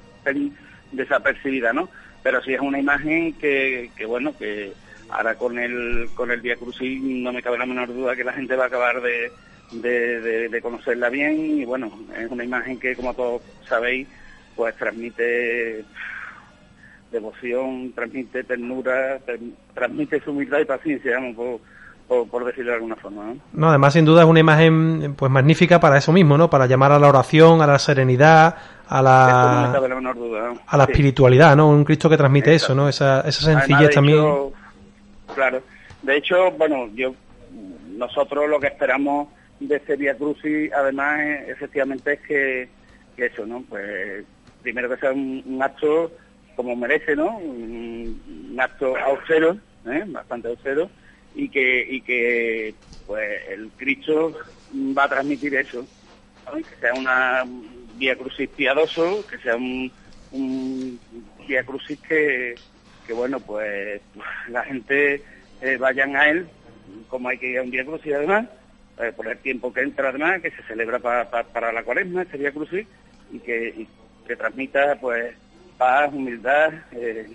[0.91, 1.89] desapercibida, ¿no?
[2.21, 4.73] Pero sí es una imagen que, que bueno, que
[5.09, 8.33] ahora con el con el Via Crucis no me cabe la menor duda que la
[8.33, 9.33] gente va a acabar de,
[9.71, 14.07] de, de- conocerla bien y bueno, es una imagen que como todos sabéis,
[14.55, 15.85] pues transmite
[17.11, 19.39] devoción, transmite ternura, ter-
[19.73, 21.61] transmite su humildad y paciencia, vamos,
[22.07, 23.23] por, por decirlo de alguna forma.
[23.25, 23.35] ¿no?
[23.53, 26.49] No, además sin duda es una imagen pues magnífica para eso mismo, ¿no?
[26.49, 28.55] Para llamar a la oración, a la serenidad,
[28.87, 29.03] a no
[29.87, 30.49] la menor duda.
[30.53, 30.59] ¿no?
[30.67, 30.91] a la Sí.
[30.91, 31.69] espiritualidad, ¿no?
[31.69, 32.73] Un Cristo que transmite Exacto.
[32.73, 32.89] eso, ¿no?
[32.89, 34.19] Esa, esa sencillez también.
[34.19, 34.53] hecho,
[35.33, 35.61] claro.
[36.03, 37.13] De hecho, bueno, yo
[37.97, 42.69] nosotros lo que esperamos de este Via Crucis, además, efectivamente, es que,
[43.15, 43.63] que eso, ¿no?
[43.67, 44.23] Pues
[44.61, 46.11] primero que sea un, un acto
[46.55, 47.37] como merece, ¿no?
[47.37, 48.21] Un,
[48.51, 49.57] un acto austero,
[49.87, 50.03] ¿eh?
[50.07, 50.89] bastante austero,
[51.35, 52.75] y que, y que
[53.05, 54.33] pues el Cristo
[54.97, 55.85] va a transmitir eso,
[56.67, 57.43] que sea una
[57.97, 59.91] Via Crucis piadoso, que sea un,
[60.31, 60.99] un
[61.65, 62.59] Crucis que,
[63.05, 64.01] que bueno, pues
[64.49, 65.23] la gente
[65.61, 66.47] eh, vayan a él,
[67.07, 68.47] como hay que ir a un Via Crucis además,
[68.99, 72.23] eh, por el tiempo que entra además, que se celebra pa- pa- para la cuaresma,
[72.23, 72.87] este Via Crucis,
[73.31, 73.89] y que, y
[74.25, 75.35] que transmita pues
[75.77, 77.27] paz, humildad, eh,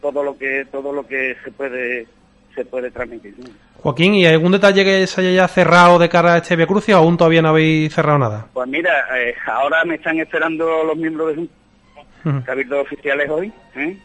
[0.00, 2.06] todo lo que todo lo que se puede
[2.54, 3.34] se puede transmitir.
[3.82, 6.94] Joaquín, ¿y algún detalle que se haya ya cerrado de cara a este Via Crucis
[6.94, 8.46] o aún todavía no habéis cerrado nada?
[8.52, 11.52] Pues mira, eh, ahora me están esperando los miembros de Junta,
[12.24, 12.44] Ujú.
[12.44, 13.96] cabildos oficiales hoy, ¿eh?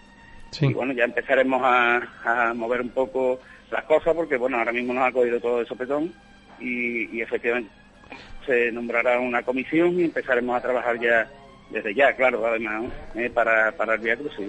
[0.51, 0.65] Sí.
[0.65, 3.39] y bueno, ya empezaremos a, a mover un poco
[3.71, 6.11] las cosas porque bueno, ahora mismo nos ha cogido todo de sopetón
[6.59, 7.69] y, y efectivamente
[8.45, 11.27] se nombrará una comisión y empezaremos a trabajar ya
[11.69, 12.85] desde ya, claro, además.
[13.15, 14.47] Eh, para, para el Via Crucis.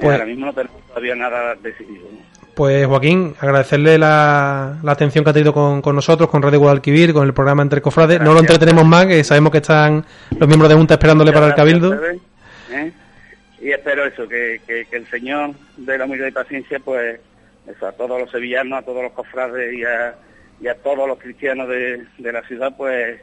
[0.00, 2.06] Pues- ahora mismo no tenemos todavía nada decidido.
[2.10, 2.35] ¿no?
[2.56, 7.12] Pues Joaquín, agradecerle la, la atención que ha tenido con, con nosotros, con Radio Guadalquivir,
[7.12, 8.18] con el programa Entre Cofrades.
[8.18, 11.54] No lo entretenemos más, que sabemos que están los miembros de Junta esperándole para el
[11.54, 11.94] Cabildo.
[12.72, 12.92] ¿eh?
[13.60, 17.20] Y espero eso, que, que, que el Señor de la humildad y paciencia, pues,
[17.66, 20.14] eso, a todos los sevillanos, a todos los cofrades y a,
[20.58, 23.20] y a todos los cristianos de, de la ciudad, pues,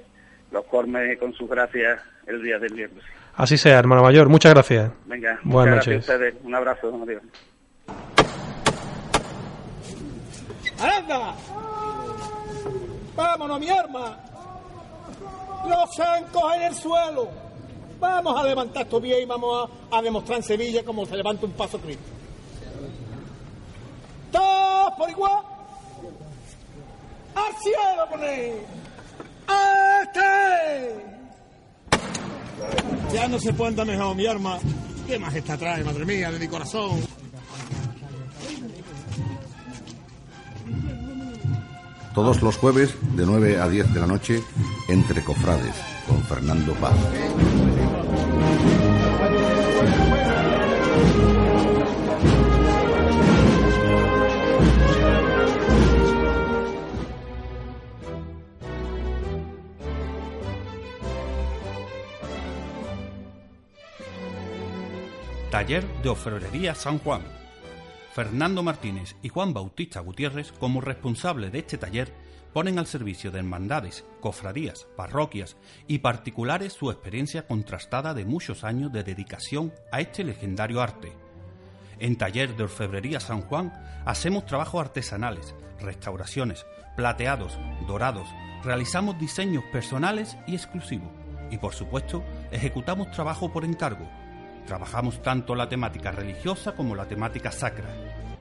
[0.51, 3.03] los colme con sus gracias el día del viernes.
[3.35, 4.29] Así sea, hermano mayor.
[4.29, 4.91] Muchas gracias.
[5.07, 5.87] Venga, Buenas muchas noches.
[5.87, 6.35] gracias a ustedes.
[6.43, 7.23] Un abrazo, adiós.
[10.83, 11.33] ¡Anda!
[13.15, 14.17] ¡Vámonos, mi arma!
[15.67, 17.29] Los zancos en el suelo.
[17.99, 21.45] Vamos a levantar esto bien y vamos a, a demostrar en Sevilla cómo se levanta
[21.45, 22.03] un paso Cristo.
[24.31, 25.41] ¡Todos por igual!
[27.35, 28.61] ¡Al cielo con él!
[30.03, 31.13] ¡Este!
[33.13, 34.59] Ya no se puede andar mejor, mi arma.
[35.07, 37.22] ¿Qué majestad trae, madre mía, de mi corazón?
[42.13, 44.43] Todos los jueves de 9 a 10 de la noche
[44.87, 45.75] entre cofrades
[46.07, 46.95] con Fernando Paz.
[65.49, 67.42] Taller de Orfebrería San Juan.
[68.13, 72.13] Fernando Martínez y Juan Bautista Gutiérrez, como responsables de este taller,
[72.53, 75.57] ponen al servicio de hermandades, cofradías, parroquias
[75.87, 81.11] y particulares su experiencia contrastada de muchos años de dedicación a este legendario arte.
[81.97, 83.73] En Taller de Orfebrería San Juan
[84.05, 87.57] hacemos trabajos artesanales, restauraciones, plateados,
[87.87, 88.27] dorados,
[88.63, 91.09] realizamos diseños personales y exclusivos
[91.49, 94.07] y por supuesto ejecutamos trabajo por encargo.
[94.65, 97.89] Trabajamos tanto la temática religiosa como la temática sacra.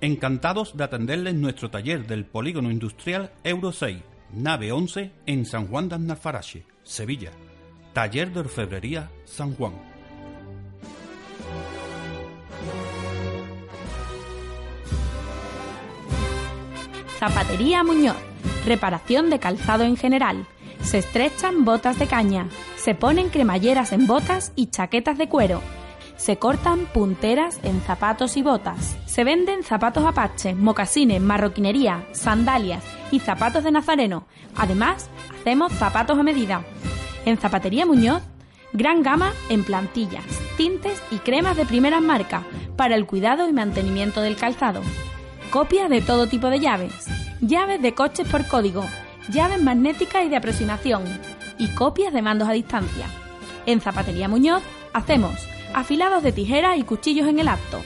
[0.01, 3.99] Encantados de atenderles en nuestro taller del Polígono Industrial Euro 6,
[4.33, 7.31] nave 11, en San Juan de Aznalfarache, Sevilla.
[7.93, 9.75] Taller de Orfebrería San Juan.
[17.19, 18.17] Zapatería Muñoz.
[18.67, 20.47] Reparación de calzado en general.
[20.83, 25.63] Se estrechan botas de caña, se ponen cremalleras en botas y chaquetas de cuero.
[26.23, 28.97] Se cortan punteras en zapatos y botas.
[29.07, 34.25] Se venden zapatos apache, mocasines, marroquinería, sandalias y zapatos de nazareno.
[34.55, 35.11] Además,
[35.41, 36.63] hacemos zapatos a medida.
[37.25, 38.23] En Zapatería Muñoz,
[38.73, 40.25] gran gama en plantillas,
[40.57, 42.45] tintes y cremas de primera marca
[42.77, 44.81] para el cuidado y mantenimiento del calzado.
[45.51, 47.07] Copia de todo tipo de llaves.
[47.41, 48.87] Llaves de coches por código,
[49.29, 51.03] llaves magnéticas y de aproximación
[51.59, 53.07] y copias de mandos a distancia.
[53.67, 54.63] En Zapatería Muñoz
[54.93, 55.35] hacemos
[55.75, 57.81] afilados de tijeras y cuchillos en el acto.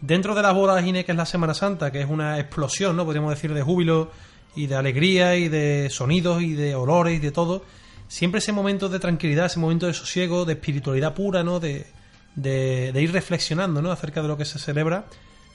[0.00, 3.04] dentro de la boda de que es la Semana Santa, que es una explosión, ¿no?
[3.04, 4.10] Podríamos decir de júbilo
[4.56, 7.62] y de alegría y de sonidos y de olores y de todo,
[8.08, 11.60] siempre ese momento de tranquilidad, ese momento de sosiego, de espiritualidad pura, ¿no?
[11.60, 11.86] De,
[12.34, 13.92] de, ir reflexionando, ¿no?
[13.92, 15.06] Acerca de lo que se celebra.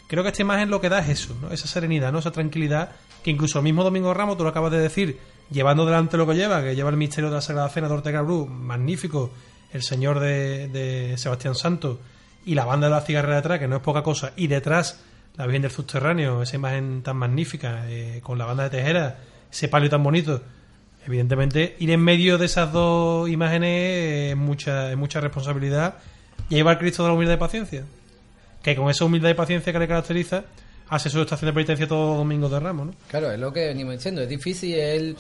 [0.08, 1.52] Creo que esta imagen lo que da es eso, ¿no?
[1.52, 2.20] Esa serenidad, ¿no?
[2.20, 2.92] Esa tranquilidad
[3.24, 6.36] que incluso el mismo Domingo Ramos, tú lo acabas de decir, llevando delante lo que
[6.36, 9.32] lleva, que lleva el misterio de la Sagrada Cena de Ortega Bru, magnífico,
[9.72, 12.00] el Señor de, de Sebastián Santos
[12.46, 15.02] y la banda de la cigarrera detrás, que no es poca cosa, y detrás
[15.38, 19.18] la Virgen del Subterráneo, esa imagen tan magnífica, eh, con la banda de Tejera,
[19.52, 20.42] ese palio tan bonito.
[21.06, 25.96] Evidentemente, ir en medio de esas dos imágenes es mucha, es mucha responsabilidad
[26.50, 27.86] y llevar Cristo de la humildad y paciencia.
[28.62, 30.44] Que con esa humildad y paciencia que le caracteriza,
[30.92, 32.94] hace su estación de penitencia todo domingo de Ramos, ¿no?
[33.08, 35.16] Claro, es lo que venimos diciendo, es difícil, él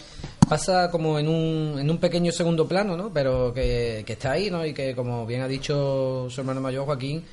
[0.49, 3.09] pasa como en un, en un pequeño segundo plano, ¿no?
[3.13, 4.65] Pero que, que está ahí, ¿no?
[4.65, 7.23] Y que, como bien ha dicho su hermano mayor Joaquín,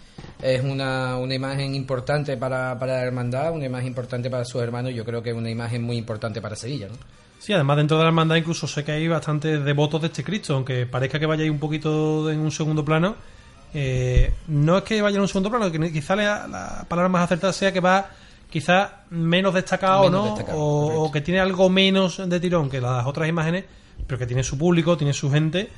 [0.40, 4.94] es una, una imagen importante para, para la hermandad, una imagen importante para sus hermanos,
[4.94, 6.94] yo creo que es una imagen muy importante para Sevilla, ¿no?
[7.40, 10.54] Sí, además dentro de la hermandad incluso sé que hay bastantes devotos de este Cristo,
[10.54, 13.16] aunque parezca que vaya ahí un poquito en un segundo plano.
[13.74, 17.24] Eh, no es que vaya en un segundo plano, que quizá la, la palabra más
[17.24, 18.10] acertada sea que va
[18.50, 20.34] quizá menos destacado, ¿no?
[20.54, 23.64] o, que tiene algo menos de tirón que las otras imágenes,
[24.06, 25.68] pero que tiene su público, tiene su gente.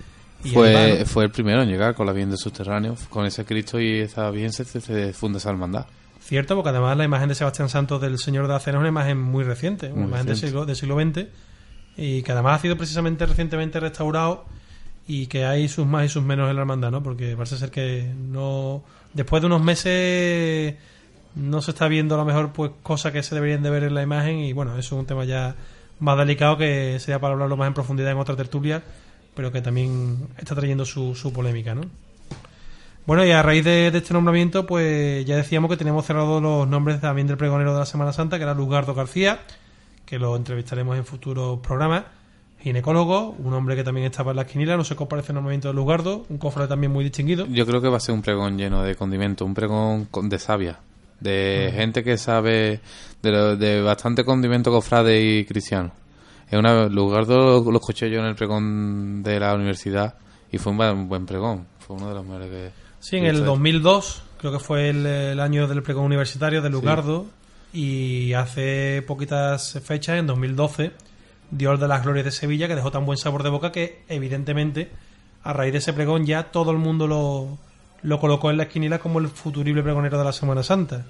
[0.45, 3.79] Y fue, fue el primero en llegar con la bien de subterráneo, con ese Cristo
[3.79, 5.87] y esa bien se, se funda esa hermandad.
[6.21, 8.89] Cierto, porque además la imagen de Sebastián Santos del Señor de la Cena es una
[8.89, 11.27] imagen muy reciente, una imagen Del, siglo, del siglo XX,
[11.97, 14.45] y que además ha sido precisamente recientemente restaurado
[15.09, 17.03] y que hay sus más y sus menos en la hermandad, ¿no?
[17.03, 18.85] Porque parece ser que no...
[19.13, 20.77] Después de unos meses
[21.35, 23.95] no se está viendo a lo mejor pues cosas que se deberían de ver en
[23.95, 25.55] la imagen y bueno, eso es un tema ya
[26.01, 28.83] más delicado que sería para hablarlo más en profundidad en otra tertulia,
[29.35, 31.83] pero que también está trayendo su, su polémica, ¿no?
[33.07, 37.01] Bueno, y a raíz de, este nombramiento, pues ya decíamos que teníamos cerrado los nombres
[37.01, 39.41] también del pregonero de la Semana Santa, que era Luzgardo García,
[40.05, 42.05] que lo entrevistaremos en futuros programas.
[42.61, 45.69] Ginecólogo, un hombre que también estaba en la esquinila, no sé cómo parece el nombramiento
[45.69, 47.47] de Luzgardo, un cofre también muy distinguido.
[47.47, 50.79] Yo creo que va a ser un pregón lleno de condimento, un pregón de savia
[51.21, 52.81] de gente que sabe
[53.23, 55.93] de, de bastante condimento cofrade y cristiano.
[56.51, 60.15] Es una lugar lo, lo escuché yo en el pregón de la universidad
[60.51, 61.67] y fue un buen, pregón.
[61.79, 62.71] Fue uno de los mejores que.
[62.99, 67.27] Sí, en el 2002, creo que fue el, año del pregón universitario de Lugardo.
[67.73, 70.91] Y hace poquitas fechas, en 2012,
[71.53, 74.91] Dios de las Glorias de Sevilla, que dejó tan buen sabor de boca que, evidentemente,
[75.45, 77.59] a raíz de ese pregón ya todo el mundo lo,
[78.03, 81.05] lo colocó en la esquinila como el futurible pregonero de la Semana Santa.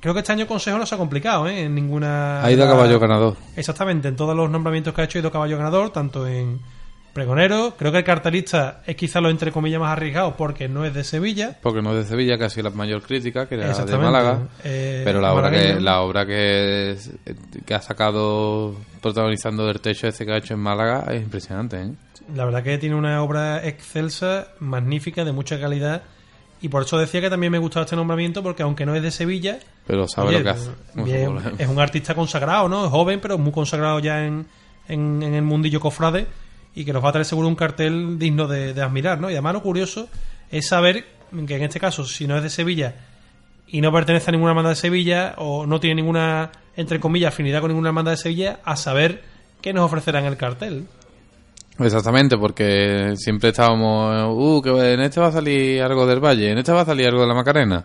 [0.00, 1.62] Creo que este año Consejo no se ha complicado, ¿eh?
[1.62, 2.44] En ninguna...
[2.44, 3.36] Ha ido a caballo ganador.
[3.56, 6.60] Exactamente, en todos los nombramientos que ha hecho ha ido a caballo ganador, tanto en
[7.16, 7.74] pregonero.
[7.78, 11.02] Creo que el cartelista es quizá lo entre comillas más arriesgado porque no es de
[11.02, 11.56] Sevilla.
[11.62, 13.96] Porque no es de Sevilla, casi la mayor crítica, que era de.
[13.96, 14.40] Málaga.
[14.62, 16.96] Eh, pero la obra, que, la obra que,
[17.64, 21.90] que ha sacado protagonizando del techo este que ha hecho en Málaga es impresionante, ¿eh?
[22.34, 26.02] La verdad que tiene una obra excelsa, magnífica, de mucha calidad.
[26.62, 29.10] Y por eso decía que también me gustaba este nombramiento, porque aunque no es de
[29.10, 30.70] Sevilla, Pero sabe oye, lo que hace.
[30.94, 32.86] bien, es un artista consagrado, ¿no?
[32.86, 34.46] Es joven, pero muy consagrado ya en,
[34.88, 36.26] en, en el mundillo cofrade
[36.74, 39.28] y que nos va a traer seguro un cartel digno de, de admirar, ¿no?
[39.30, 40.08] Y además lo curioso
[40.50, 41.04] es saber
[41.46, 42.94] que en este caso, si no es de Sevilla
[43.68, 47.60] y no pertenece a ninguna hermandad de Sevilla o no tiene ninguna, entre comillas, afinidad
[47.60, 49.22] con ninguna hermandad de Sevilla, a saber
[49.60, 50.86] qué nos ofrecerá en el cartel.
[51.78, 56.58] Exactamente, porque siempre estábamos, uh, que en este va a salir algo del Valle, en
[56.58, 57.84] este va a salir algo de la Macarena.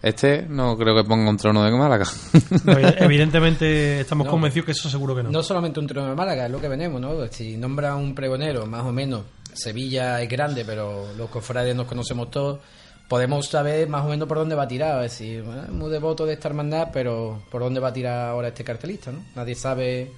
[0.00, 2.06] Este no creo que ponga un trono de Málaga.
[2.64, 4.30] No, evidentemente estamos No.
[4.30, 5.30] convencidos que eso seguro que no.
[5.30, 7.26] No solamente un trono de Málaga, es lo que venimos, ¿no?
[7.30, 12.30] Si nombra un pregonero, más o menos, Sevilla es grande, pero los cofrades nos conocemos
[12.30, 12.60] todos,
[13.08, 15.04] podemos saber más o menos por dónde va a tirar.
[15.04, 18.28] Es decir, bueno, es muy devoto de esta hermandad, pero por dónde va a tirar
[18.28, 19.18] ahora este cartelista, ¿no?
[19.34, 20.12] Nadie sabe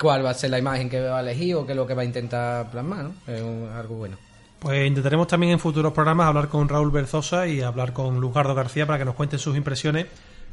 [0.00, 1.94] cuál va a ser la imagen que va a elegir o qué es lo que
[1.94, 3.12] va a intentar plasmar, ¿no?
[3.26, 4.16] Es un- algo bueno.
[4.58, 8.86] Pues intentaremos también en futuros programas hablar con Raúl Berzosa y hablar con Lujardo García
[8.86, 10.06] para que nos cuenten sus impresiones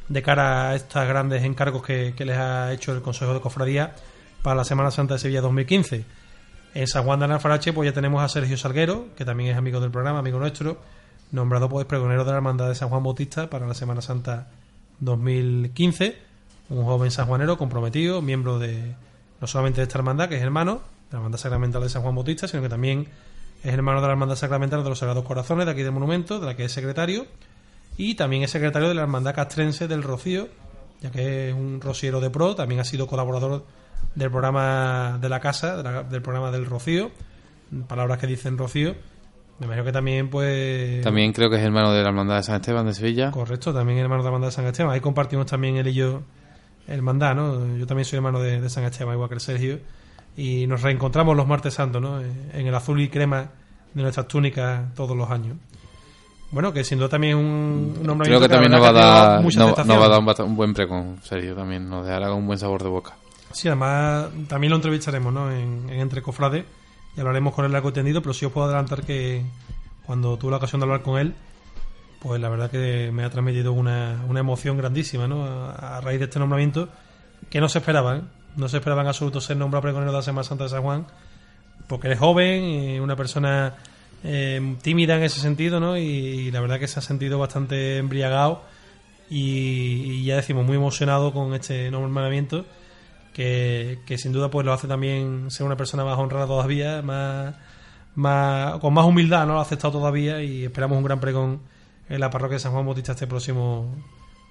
[0.08, 3.94] de cara a estos grandes encargos que, que les ha hecho el Consejo de Cofradía
[4.42, 6.04] para la Semana Santa de Sevilla 2015.
[6.74, 9.78] En San Juan de Alfarache pues ya tenemos a Sergio Salguero, que también es amigo
[9.80, 10.78] del programa, amigo nuestro,
[11.30, 14.48] nombrado pues pregonero de la Hermandad de San Juan Bautista para la Semana Santa
[14.98, 16.16] 2015.
[16.70, 18.94] Un joven sanjuanero comprometido, miembro de
[19.40, 20.74] no solamente de esta hermandad, que es hermano
[21.08, 23.08] de la Hermandad Sacramental de San Juan Bautista, sino que también
[23.62, 26.46] es hermano de la Hermandad Sacramental de los Sagrados Corazones, de aquí del Monumento, de
[26.46, 27.26] la que es secretario,
[27.96, 30.48] y también es secretario de la Hermandad Castrense del Rocío,
[31.00, 33.64] ya que es un rociero de pro, también ha sido colaborador
[34.14, 37.10] del programa de la casa, de la- del programa del Rocío,
[37.86, 38.94] palabras que dicen Rocío.
[39.58, 41.02] Me imagino que también, pues.
[41.02, 43.30] También creo que es hermano de la Hermandad de San Esteban de Sevilla.
[43.30, 44.92] Correcto, también es hermano de la Hermandad de San Esteban.
[44.92, 46.22] Ahí compartimos también él y yo
[46.86, 47.76] hermandad, ¿no?
[47.76, 49.78] Yo también soy hermano de, de San Esteban, igual que el Sergio.
[50.36, 52.20] Y nos reencontramos los martes santos, ¿no?
[52.20, 53.48] En el azul y crema
[53.94, 55.56] de nuestras túnicas todos los años.
[56.52, 59.42] Bueno, que sin duda también un, un nombramiento Creo que también nos va a dar,
[59.42, 59.88] mucha no, aceptación.
[59.88, 61.88] nos va a dar un, buen pregón, serio, también.
[61.88, 63.14] Nos dejará un buen sabor de boca.
[63.52, 65.50] Sí, además también lo entrevistaremos ¿no?
[65.50, 66.64] en, en Entre Cofrades
[67.16, 69.44] y hablaremos con él largo y tendido, pero sí os puedo adelantar que
[70.06, 71.34] cuando tuve la ocasión de hablar con él,
[72.20, 75.44] pues la verdad que me ha transmitido una, una emoción grandísima ¿no?
[75.44, 76.88] a, raíz de este nombramiento
[77.48, 78.28] que no se esperaban.
[78.56, 81.06] No se esperaban en absoluto ser nombrado pregonero de la Semana Santa de San Juan,
[81.86, 83.76] porque eres joven, eh, una persona
[84.24, 85.96] eh, tímida en ese sentido, ¿no?
[85.96, 88.62] Y, la verdad que se ha sentido bastante embriagado
[89.30, 92.66] y, y ya decimos muy emocionado con este nombramiento
[93.32, 97.54] que, que sin duda pues lo hace también ser una persona más honrada todavía, más,
[98.14, 99.54] más con más humildad, ¿no?
[99.54, 101.60] Lo ha aceptado todavía y esperamos un gran pregón
[102.10, 103.86] en la parroquia de San Juan Bautista este próximo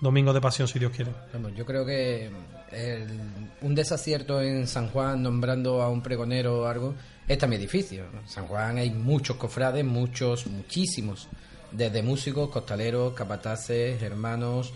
[0.02, 1.12] domingo de pasión, si Dios quiere.
[1.34, 2.30] Bueno, yo creo que
[2.72, 6.96] el- un desacierto en San Juan nombrando a un pregonero o algo
[7.28, 8.00] es también difícil.
[8.00, 11.28] En San Juan hay muchos cofrades, muchos, muchísimos,
[11.72, 14.74] desde músicos, costaleros, capataces, hermanos.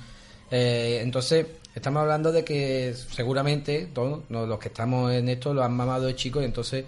[0.52, 5.74] Eh, entonces, estamos hablando de que seguramente todos los que estamos en esto lo han
[5.74, 6.86] mamado de chicos, y entonces,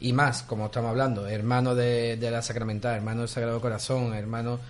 [0.00, 4.60] y más, como estamos hablando, hermano de, de la Sacramental, hermano del Sagrado Corazón, hermano.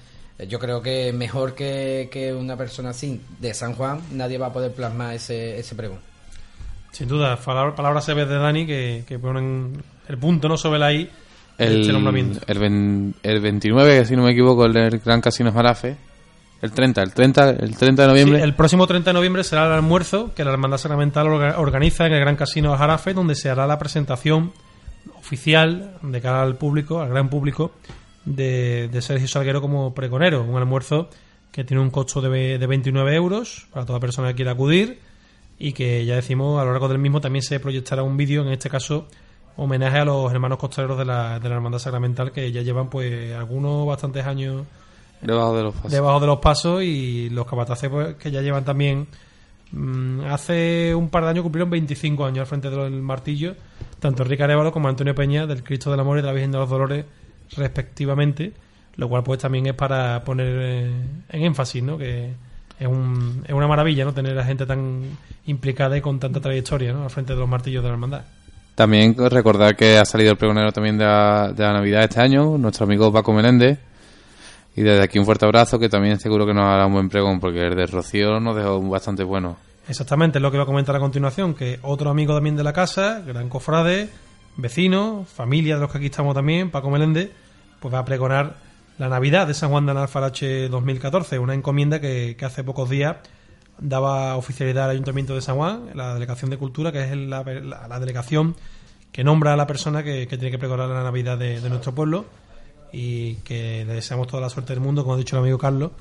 [0.46, 4.52] Yo creo que mejor que, que una persona así de San Juan, nadie va a
[4.52, 5.98] poder plasmar ese, ese pregón.
[6.92, 10.92] Sin duda, palabra- palabras seves de Dani que, que ponen el punto no sobre la
[10.92, 11.10] I
[11.58, 12.40] El, este nombramiento.
[12.46, 15.96] el, el 29, si no me equivoco, el del Gran Casino Jarafe.
[16.62, 18.38] El 30, el 30, el 30 de noviembre.
[18.38, 22.06] Sí, el próximo 30 de noviembre será el almuerzo que la Hermandad Sacramental orga- organiza
[22.06, 24.52] en el Gran Casino Jarafe, donde se hará la presentación
[25.18, 27.72] oficial de cara al público, al gran público,
[28.24, 30.42] de, de Sergio Salguero como pregonero.
[30.42, 31.08] Un almuerzo
[31.52, 35.00] que tiene un costo de, de 29 euros para toda persona que quiera acudir
[35.58, 38.48] y que ya decimos a lo largo del mismo también se proyectará un vídeo, en
[38.52, 39.08] este caso
[39.56, 43.34] homenaje a los hermanos costaleros de la, de la Hermandad Sacramental que ya llevan pues
[43.34, 44.64] algunos bastantes años
[45.20, 45.90] Debajo de los pasos.
[45.90, 49.08] debajo de los pasos y los capataces pues, que ya llevan también
[49.72, 53.56] mm, hace un par de años cumplieron 25 años al frente del martillo
[53.98, 56.58] tanto Enrique Arevalo como Antonio Peña del Cristo del Amor y de la Virgen de
[56.58, 57.04] los Dolores
[57.56, 58.52] respectivamente
[58.98, 60.92] lo cual pues también es para poner eh,
[61.30, 61.96] en énfasis ¿no?
[61.96, 62.32] que
[62.78, 65.02] es, un, es una maravilla no tener a gente tan
[65.46, 67.04] implicada y con tanta trayectoria ¿no?
[67.04, 68.22] al frente de los martillos de la hermandad
[68.74, 72.58] También recordar que ha salido el pregonero también de la, de la Navidad este año,
[72.58, 73.78] nuestro amigo Paco Menéndez.
[74.76, 77.40] Y desde aquí un fuerte abrazo que también seguro que nos hará un buen pregón
[77.40, 79.56] porque el de Rocío nos dejó bastante bueno.
[79.88, 82.72] Exactamente, es lo que va a comentar a continuación, que otro amigo también de la
[82.72, 84.08] casa, gran cofrade,
[84.58, 87.30] vecino, familia de los que aquí estamos también, Paco Meléndez,
[87.80, 88.56] pues va a pregonar
[88.98, 93.16] la Navidad de San Juan de Analfarache 2014, una encomienda que, hace pocos días
[93.78, 97.98] daba oficialidad al Ayuntamiento de San Juan, la Delegación de Cultura, que es la, la-
[98.00, 98.56] delegación
[99.12, 101.94] que nombra a la persona que, que tiene que pregonar la Navidad de, de nuestro
[101.94, 102.26] pueblo
[102.92, 105.92] y que le deseamos toda la suerte del mundo, como ha dicho el amigo Carlos,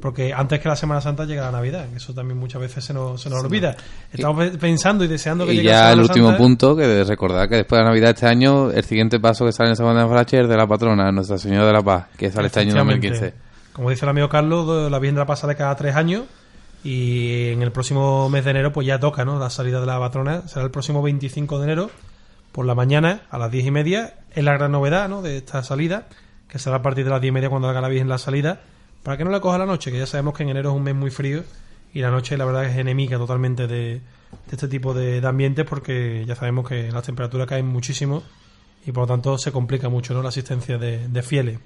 [0.00, 3.20] porque antes que la Semana Santa llega la Navidad, eso también muchas veces se nos,
[3.20, 3.74] se nos olvida.
[4.12, 6.38] Estamos pe- pensando y deseando que Y llegue la ya el Semana último Santa.
[6.38, 9.70] punto, que recordar que después de la Navidad este año, el siguiente paso que sale
[9.70, 12.46] en de Alfarache es el de la patrona, Nuestra Señora de la Paz, que sale
[12.48, 13.08] este año Efectivamente.
[13.08, 13.46] 2015.
[13.72, 16.24] Como dice el amigo Carlos, la Virgen de la Paz sale cada tres años
[16.84, 19.38] y en el próximo mes de enero pues ya toca ¿no?
[19.38, 20.42] la salida de la patrona.
[20.46, 21.90] Será el próximo 25 de enero
[22.52, 24.14] por la mañana a las 10 y media.
[24.34, 25.20] Es la gran novedad ¿no?
[25.22, 26.06] de esta salida,
[26.48, 28.60] que será a partir de las 10 y media cuando haga la Virgen la salida,
[29.06, 30.82] para que no le coja la noche, que ya sabemos que en enero es un
[30.82, 31.44] mes muy frío
[31.94, 34.00] y la noche la verdad es enemiga totalmente de,
[34.50, 38.24] este tipo de, ambientes porque ya sabemos que las temperaturas caen muchísimo
[38.84, 40.24] y por lo tanto se complica mucho ¿no?
[40.24, 41.60] la asistencia de, de fieles.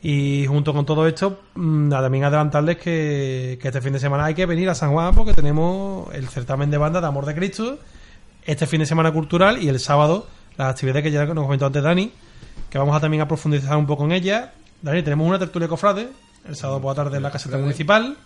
[0.00, 4.34] Y junto con todo esto, mm, también adelantarles que, que este fin de semana hay
[4.34, 7.80] que venir a San Juan porque tenemos el certamen de banda de Amor de Cristo,
[8.44, 11.82] este fin de semana cultural y el sábado las actividades que ya nos comentó antes
[11.82, 12.12] Dani,
[12.70, 14.50] que vamos a también a profundizar un poco en ellas.
[14.82, 16.10] Dani, tenemos una tertulia cofrade
[16.46, 18.16] el sábado por la tarde en la caseta municipal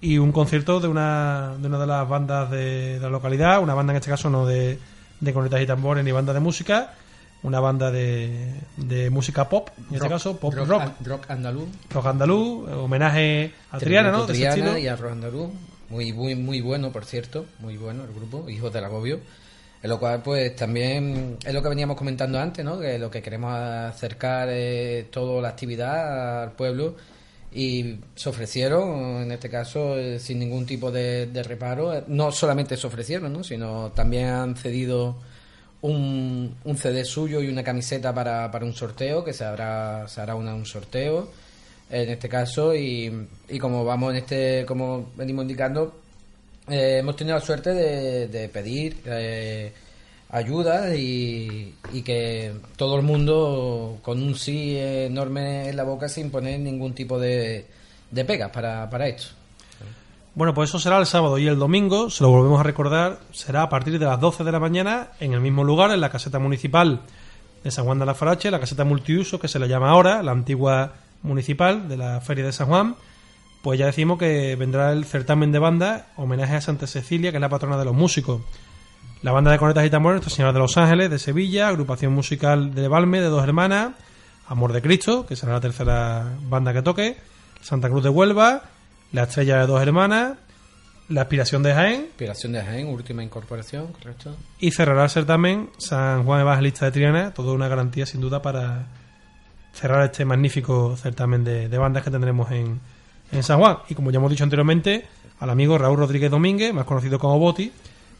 [0.00, 3.74] y un concierto de una, de una de las bandas de, de la localidad, una
[3.74, 4.78] banda en este caso no de,
[5.20, 6.94] de cornetas y tambores ni banda de música,
[7.42, 11.68] una banda de, de música pop, en este caso pop rock, rock, rock andaluz.
[11.90, 14.26] rock andaluz, homenaje a Triana, ¿no?
[14.26, 15.50] Tributo De ese Triana y a rock andaluz.
[15.90, 17.46] Muy, muy, muy bueno, por cierto.
[17.58, 19.18] Muy bueno el grupo, Hijos del Agobio.
[19.82, 22.78] En lo cual, pues también es lo que veníamos comentando antes, ¿no?
[22.78, 26.94] Que lo que queremos acercar es toda la actividad al pueblo.
[27.52, 31.92] Y se ofrecieron, en este caso, eh, sin ningún tipo de, reparo.
[31.94, 33.42] Eh, No solamente se ofrecieron, ¿no?
[33.42, 35.16] Sino también han cedido
[35.82, 40.20] un, un CD suyo y una camiseta para, para un sorteo, que se, habrá, se
[40.20, 41.30] hará una- un sorteo
[41.90, 45.92] en este caso y, y como vamos en este como venimos indicando
[46.68, 48.98] eh, hemos tenido la suerte de, de pedir
[50.30, 51.74] ayuda y,
[52.04, 57.18] que todo el mundo con un sí enorme en la boca sin poner ningún tipo
[57.18, 57.66] de,
[58.10, 59.28] de pegas para, para esto
[60.34, 63.62] Bueno, pues eso será el sábado y el domingo, se lo volvemos a recordar, será
[63.62, 66.38] a partir de las 12 de la mañana en el mismo lugar, en la caseta
[66.38, 67.00] municipal
[67.64, 70.32] de San Juan de la Farache, la caseta multiuso que se le llama ahora, la
[70.32, 72.96] antigua municipal de la Feria de San Juan.
[73.62, 77.40] Pues ya decimos que vendrá el certamen de banda, homenaje a Santa Cecilia, que es
[77.42, 78.40] la patrona de los músicos.
[79.22, 82.74] La banda de cornetas y tambores, Nuestra Señora de los Ángeles, de Sevilla, agrupación musical
[82.74, 83.92] de Valme, de Dos Hermanas,
[84.46, 87.16] Amor de Cristo, que será la tercera banda que toque,
[87.60, 88.62] Santa Cruz de Huelva,
[89.12, 90.38] La Estrella de Dos Hermanas,
[91.10, 94.34] La Aspiración de Jaén, Inspiración de Jaén, última incorporación, correcto.
[94.58, 98.86] y cerrará el certamen San Juan Evangelista de Triana, toda una garantía sin duda para
[99.74, 102.80] cerrar este magnífico certamen de, de bandas que tendremos en,
[103.32, 103.80] en San Juan.
[103.90, 105.04] Y como ya hemos dicho anteriormente,
[105.40, 107.70] al amigo Raúl Rodríguez Domínguez, más conocido como Boti,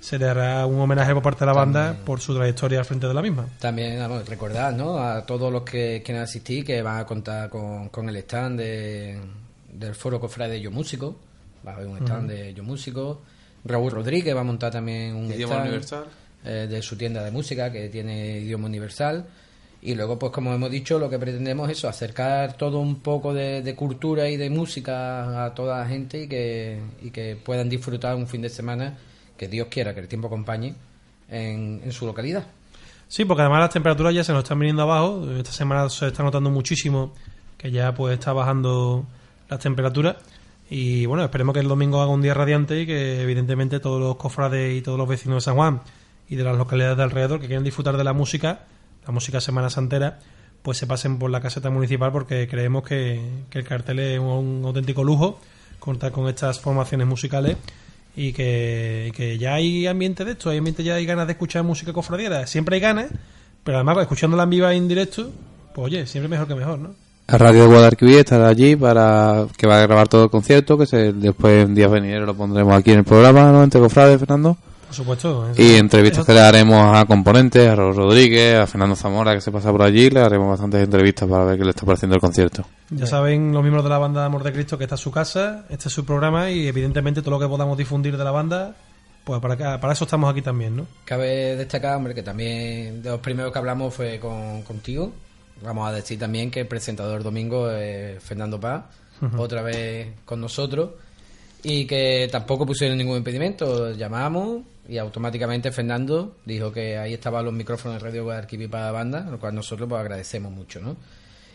[0.00, 3.06] se le hará un homenaje por parte de la banda por su trayectoria al frente
[3.06, 3.46] de la misma.
[3.58, 4.98] También vamos, recordar ¿no?
[4.98, 9.20] a todos los que quieran asistir que van a contar con, con el stand de,
[9.72, 11.16] del Foro Cofrade de Yo Músico.
[11.66, 13.20] Va a haber un stand de Yo Músico.
[13.64, 16.04] Raúl Rodríguez va a montar también un Idioma stand universal.
[16.44, 19.26] eh, de su tienda de música que tiene idioma universal.
[19.82, 23.32] Y luego, pues como hemos dicho, lo que pretendemos es eso, acercar todo un poco
[23.32, 27.68] de, de cultura y de música a toda la gente y que, y que puedan
[27.70, 28.98] disfrutar un fin de semana,
[29.40, 30.74] que Dios quiera que el tiempo acompañe,
[31.30, 32.44] en, su localidad.
[33.08, 35.26] Sí, porque además las temperaturas ya se nos están viniendo abajo.
[35.30, 37.14] Esta semana se está notando muchísimo
[37.56, 39.06] que ya pues está bajando
[39.48, 40.16] las temperaturas.
[40.68, 44.16] Y bueno, esperemos que el domingo haga un día radiante y que evidentemente todos los
[44.16, 45.80] cofrades y todos los vecinos de San Juan
[46.28, 48.66] y de las localidades de alrededor que quieran disfrutar de la música,
[49.06, 50.18] la música Semana Santera,
[50.60, 54.60] pues se pasen por la caseta municipal porque creemos que, que el cartel es un
[54.66, 55.40] auténtico lujo
[55.78, 57.56] contar con estas formaciones musicales
[58.16, 61.32] y que, y que ya hay ambiente de esto, hay ambiente ya hay ganas de
[61.32, 63.06] escuchar música cofradiera, siempre hay ganas,
[63.64, 65.30] pero además escuchándola en viva e en directo,
[65.74, 66.90] pues oye, siempre mejor que mejor, ¿no?
[67.28, 70.86] La radio de Guadalquivir estará allí para que va a grabar todo el concierto, que
[70.86, 73.62] se, después en días venideros lo pondremos aquí en el programa, ¿no?
[73.62, 74.56] Entre Cofrades, Fernando.
[74.86, 75.48] Por supuesto.
[75.48, 79.52] eso- Y entrevistas que le haremos a componentes, a Rodríguez, a Fernando Zamora, que se
[79.52, 82.64] pasa por allí, le haremos bastantes entrevistas para ver qué le está pareciendo el concierto.
[82.90, 85.64] Ya saben los miembros de la banda Amor de Cristo que esta es su casa,
[85.70, 88.74] este es su programa y evidentemente todo lo que podamos difundir de la banda,
[89.24, 90.86] pues para, para eso estamos aquí también, ¿no?
[91.04, 95.12] Cabe destacar, hombre, que también de los primeros que hablamos fue con, contigo.
[95.62, 98.84] Vamos a decir también que el presentador domingo es Fernando Paz,
[99.36, 100.90] otra vez con nosotros,
[101.62, 103.92] y que tampoco pusieron ningún impedimento.
[103.92, 108.92] Llamamos y automáticamente Fernando dijo que ahí estaban los micrófonos de Radio Guadalquivir para la
[108.92, 110.96] banda, lo cual nosotros pues agradecemos mucho, ¿no?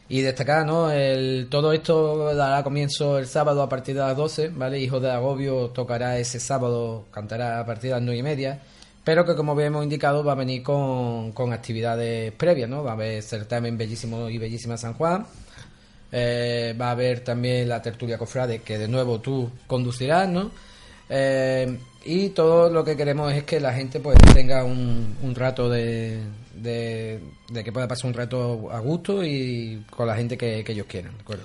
[0.08, 0.92] Y destacar, ¿no?
[0.92, 4.80] El, todo esto dará comienzo el sábado a partir de las 12, ¿vale?
[4.80, 8.62] Hijo de Agobio tocará ese sábado, cantará a partir de las 9 y media,
[9.04, 12.84] pero que como hemos indicado va a venir con, con actividades previas, ¿no?
[12.84, 15.26] Va a haber certamen bellísimo y bellísima San Juan,
[16.12, 20.52] eh, va a haber también la tertulia cofrade que de nuevo tú conducirás, ¿no?
[21.10, 25.68] Eh, y todo lo que queremos es que la gente pues tenga un, un rato
[25.68, 26.20] de,
[26.66, 27.22] de,
[27.64, 31.22] que pueda pasar un rato a gusto y con la gente que, ellos quieran, ¿de
[31.22, 31.44] acuerdo?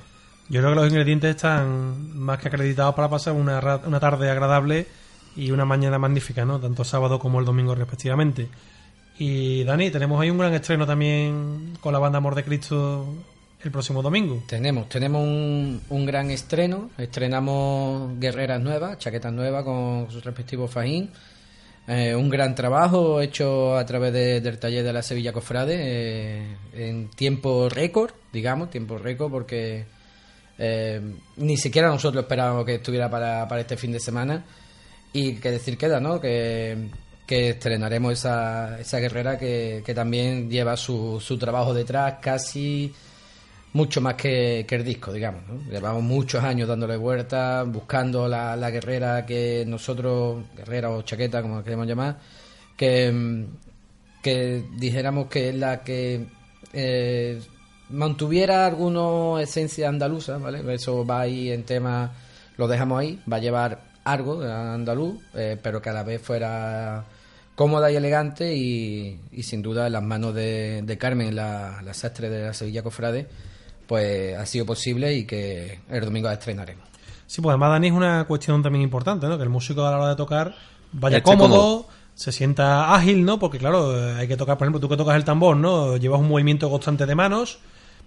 [0.49, 4.87] Yo creo que los ingredientes están más que acreditados para pasar una, una tarde agradable
[5.37, 6.59] y una mañana magnífica, ¿no?
[6.59, 8.49] Tanto sábado como el domingo respectivamente.
[9.19, 13.07] Y Dani, tenemos ahí un gran estreno también con la banda Amor de Cristo
[13.63, 14.43] el próximo domingo.
[14.47, 16.91] Tenemos, tenemos un, un gran estreno.
[16.97, 21.11] Estrenamos Guerreras Nuevas, chaquetas nuevas con su respectivo fajín.
[21.87, 27.09] Eh, un gran trabajo hecho a través del taller de la Sevilla Cofrade eh, en
[27.09, 29.87] tiempo récord, digamos, tiempo récord, porque
[30.59, 31.01] eh,
[31.37, 34.45] ni siquiera nosotros esperábamos que estuviera para, para este fin de semana.
[35.13, 36.21] Y que decir queda, ¿no?
[36.21, 36.91] Que,
[37.27, 42.95] que estrenaremos esa, esa guerrera que, que también lleva su, su trabajo detrás casi
[43.73, 45.43] mucho más que, el disco, digamos.
[45.71, 51.87] Llevamos muchos años dándole vueltas, buscando la, guerrera que nosotros, guerrera o chaqueta, como queremos
[51.87, 52.19] llamar,
[52.77, 53.47] que,
[54.23, 56.27] que dijéramos que es la que
[56.73, 57.41] eh,
[57.91, 60.63] mantuviera alguna esencia andaluza, ¿vale?
[60.75, 62.13] Eso va ahí en tema,
[62.57, 67.05] lo dejamos ahí, va a llevar algo andaluz, eh, pero que a la vez fuera
[67.55, 71.95] cómoda y elegante y, y sin duda en las manos de, de Carmen, la, la
[71.95, 73.29] sastre de la Sevilla Cofrade,
[73.91, 76.87] pues ha sido posible y que el domingo estrenaremos.
[77.27, 79.37] Sí, pues además Dani es una cuestión también importante, ¿no?
[79.37, 80.55] Que el músico a la hora de tocar
[80.93, 83.41] vaya cómodo, se sienta ágil, ¿no?
[83.41, 85.97] Porque claro, hay que tocar, por ejemplo, tú que tocas el tambor, ¿no?
[85.97, 87.59] Llevas un movimiento constante de manos,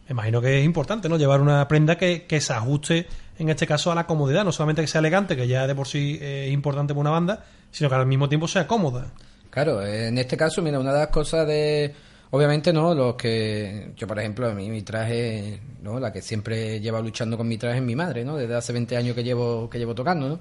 [0.08, 1.18] me imagino que es importante, ¿no?
[1.18, 3.08] Llevar una prenda que, que se ajuste,
[3.38, 5.90] en este caso, a la comodidad, no solamente que sea elegante, que ya de por
[5.90, 9.08] sí es importante para una banda, sino que al mismo tiempo sea cómoda.
[9.50, 11.94] Claro, en este caso, mira, una de las cosas de
[12.36, 16.00] Obviamente no, los que yo por ejemplo, a mí mi traje, ¿no?
[16.00, 18.38] La que siempre lleva luchando con mi traje es mi madre, ¿no?
[18.38, 20.40] Desde hace 20 años que llevo que llevo tocando, ¿no?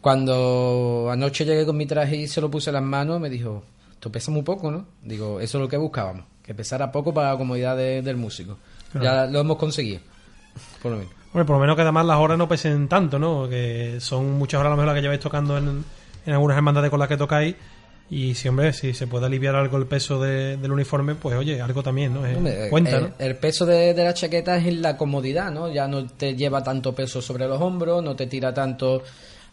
[0.00, 3.62] Cuando anoche llegué con mi traje y se lo puse en las manos, me dijo,
[3.92, 4.86] esto pesa muy poco, ¿no?
[5.02, 8.56] Digo, eso es lo que buscábamos, que pesara poco para la comodidad del músico.
[8.98, 10.00] Ya lo hemos conseguido,
[10.80, 11.12] por lo menos.
[11.34, 13.46] Hombre, por lo menos que además las horas no pesen tanto, ¿no?
[13.46, 15.84] Que son muchas horas a lo mejor las que lleváis tocando en,
[16.24, 17.56] en algunas hermandades con las que tocáis
[18.10, 21.80] y si, hombre, si se puede aliviar algo el peso del uniforme, pues oye, algo
[21.80, 22.26] también, ¿no?
[22.26, 23.12] Eh, cuenta, el, ¿no?
[23.20, 25.72] El peso de, la chaqueta es en la comodidad, ¿no?
[25.72, 29.04] Ya no te lleva tanto peso sobre los hombros, no te tira tanto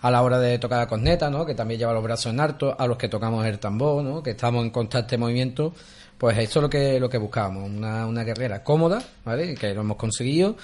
[0.02, 1.46] a la hora de tocar la corneta, ¿no?
[1.46, 4.24] Que también lleva los brazos en alto, a los que tocamos el tambor, ¿no?
[4.24, 5.74] Que estamos en constante movimiento.
[6.18, 9.54] Pues eso es lo que, lo que buscábamos, una, una guerrera cómoda, ¿vale?
[9.54, 10.56] Que lo hemos conseguido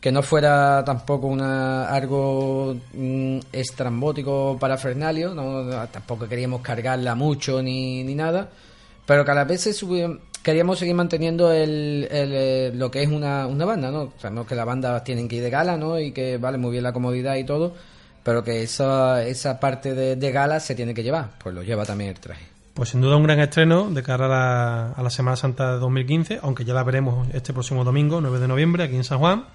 [0.00, 7.60] que no fuera tampoco una algo mm, estrambótico para Fernalio, no, tampoco queríamos cargarla mucho
[7.62, 8.48] ni, ni nada,
[9.04, 9.68] pero que a la vez
[10.42, 14.12] queríamos seguir manteniendo el, eh, lo que es una, una banda, ¿no?
[14.18, 15.98] Sabemos que las bandas tienen que ir de gala, ¿no?
[15.98, 17.74] Y que vale muy bien la comodidad y todo,
[18.22, 21.84] pero que esa, esa parte de, de gala se tiene que llevar, pues lo lleva
[21.84, 22.46] también el traje.
[22.72, 25.78] Pues sin duda un gran estreno de cara a la, a la Semana Santa de
[25.80, 29.46] 2015, aunque ya la veremos este próximo domingo, 9 de noviembre, aquí en San Juan.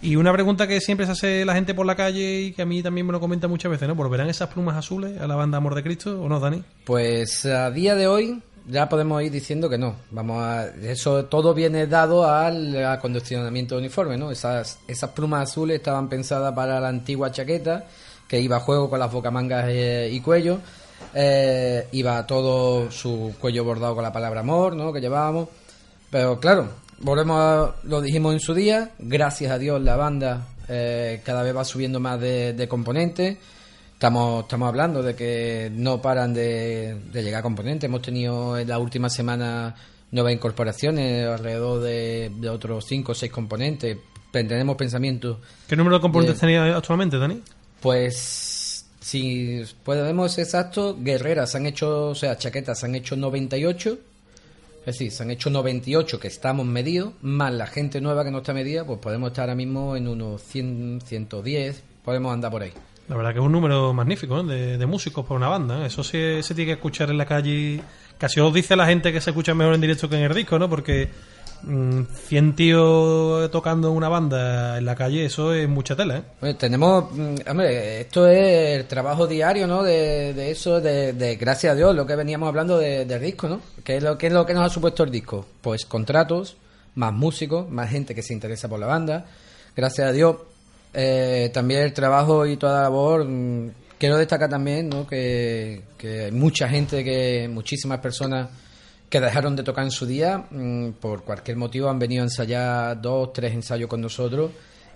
[0.00, 2.66] Y una pregunta que siempre se hace la gente por la calle y que a
[2.66, 3.96] mí también me lo comenta muchas veces, ¿no?
[3.96, 6.62] ¿Volverán esas plumas azules a la banda Amor de Cristo o no, Dani?
[6.84, 9.96] Pues a día de hoy ya podemos ir diciendo que no.
[10.10, 14.30] Vamos a, eso todo viene dado al acondicionamiento de uniforme, ¿no?
[14.30, 17.86] Esas, esas plumas azules estaban pensadas para la antigua chaqueta,
[18.28, 20.60] que iba a juego con las bocamangas eh, y cuello.
[21.14, 24.92] Eh, iba todo su cuello bordado con la palabra amor, ¿no?
[24.92, 25.48] Que llevábamos.
[26.10, 26.68] Pero claro,
[27.00, 31.56] volvemos a, lo dijimos en su día, gracias a Dios la banda eh, cada vez
[31.56, 33.38] va subiendo más de, componentes.
[33.94, 37.88] Estamos, estamos hablando de que no paran de, llegar componentes.
[37.88, 39.74] Hemos tenido en la última semana
[40.10, 43.96] nuevas incorporaciones, alrededor de, otros 5 o 6 componentes.
[44.30, 45.38] Tenemos pensamientos.
[45.66, 47.42] ¿Qué número de componentes tenéis actualmente, Dani?
[47.80, 53.98] Pues, si podemos ser exactos, guerreras han hecho, o sea, chaquetas han hecho 98
[54.88, 58.38] es decir, se han hecho 98 que estamos medidos, más la gente nueva que no
[58.38, 62.72] está medida, pues podemos estar ahora mismo en unos 100, 110, podemos andar por ahí.
[63.06, 65.82] La verdad que es un número magnífico de, de músicos para una banda.
[65.82, 65.88] ¿eh?
[65.88, 67.82] Eso se, se tiene que escuchar en la calle.
[68.16, 70.58] Casi os dice la gente que se escucha mejor en directo que en el disco,
[70.58, 70.70] ¿no?
[70.70, 71.10] Porque
[71.64, 76.54] 100 tíos tocando una banda en la calle, eso es mucha tela, ¿eh?
[76.54, 79.82] Tenemos, mm, esto es el trabajo diario, ¿no?
[79.82, 83.48] De, de eso, de, de, gracias a Dios, lo que veníamos hablando de- del disco,
[83.48, 83.60] ¿no?
[83.84, 85.46] ¿Qué es, lo, ¿Qué es lo que nos ha supuesto el disco?
[85.60, 86.56] Pues contratos,
[86.94, 89.26] más músicos, más gente que se interesa por la banda.
[89.76, 90.36] Gracias a Dios,
[90.94, 93.24] eh, también el trabajo y toda la labor.
[93.24, 95.06] mm, quiero destacar también, ¿no?
[95.06, 98.48] Que, que hay mucha gente, que muchísimas personas
[99.08, 103.00] que dejaron de tocar en su día, mm, por cualquier motivo han venido a ensayar
[103.00, 104.50] dos, tres ensayos con nosotros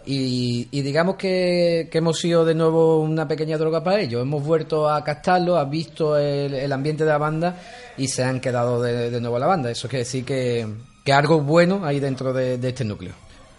[0.04, 4.22] y, y digamos que, que hemos sido de nuevo una pequeña droga para ellos.
[4.22, 7.56] Hemos vuelto a captarlo, han visto el, ambiente de la banda
[7.96, 9.70] y se han quedado de, nuevo a la banda.
[9.70, 10.66] Eso quiere decir que,
[11.04, 13.12] que algo bueno hay dentro de, este núcleo.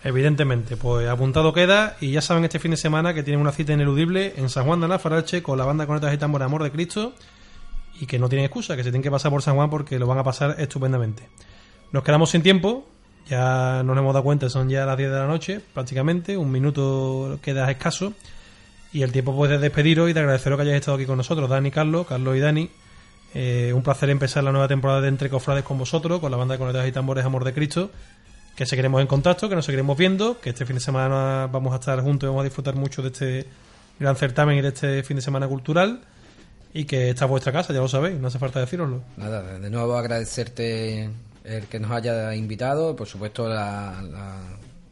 [0.03, 3.71] Evidentemente, pues apuntado queda y ya saben este fin de semana que tienen una cita
[3.71, 6.71] ineludible en San Juan de la Farache con la banda Conetas y Tambor Amor de
[6.71, 7.13] Cristo
[7.99, 10.07] y que no tienen excusa, que se tienen que pasar por San Juan porque lo
[10.07, 11.23] van a pasar estupendamente.
[11.91, 12.85] Nos quedamos sin tiempo,
[13.27, 17.39] ya nos hemos dado cuenta, son ya las 10 de la noche prácticamente, un minuto
[17.41, 18.13] queda escaso
[18.91, 21.49] y el tiempo pues de despediros y de agradeceros que hayáis estado aquí con nosotros,
[21.49, 22.69] Dani, Carlos, Carlos y Dani.
[23.35, 26.53] Eh, un placer empezar la nueva temporada de Entre Cofrades con vosotros, con la banda
[26.53, 27.89] de Conetas y Tambores Amor de Cristo
[28.55, 31.77] que seguiremos en contacto, que nos seguiremos viendo, que este fin de semana vamos a
[31.77, 33.47] estar juntos y vamos a disfrutar mucho de este
[33.99, 36.01] gran certamen y de este fin de semana cultural
[36.73, 39.03] y que esta es vuestra casa, ya lo sabéis, no hace falta deciroslo.
[39.17, 41.09] Nada, de nuevo agradecerte
[41.43, 44.41] el que nos haya invitado, por supuesto la, la,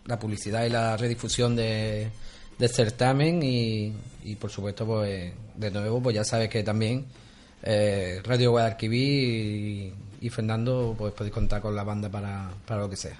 [0.05, 2.09] la publicidad y la redifusión de,
[2.57, 7.05] del certamen y, y, por supuesto pues de nuevo pues ya sabes que también
[7.63, 12.89] eh, Radio Guadalquivir y, y Fernando pues podéis contar con la banda para, para lo
[12.89, 13.17] que sea.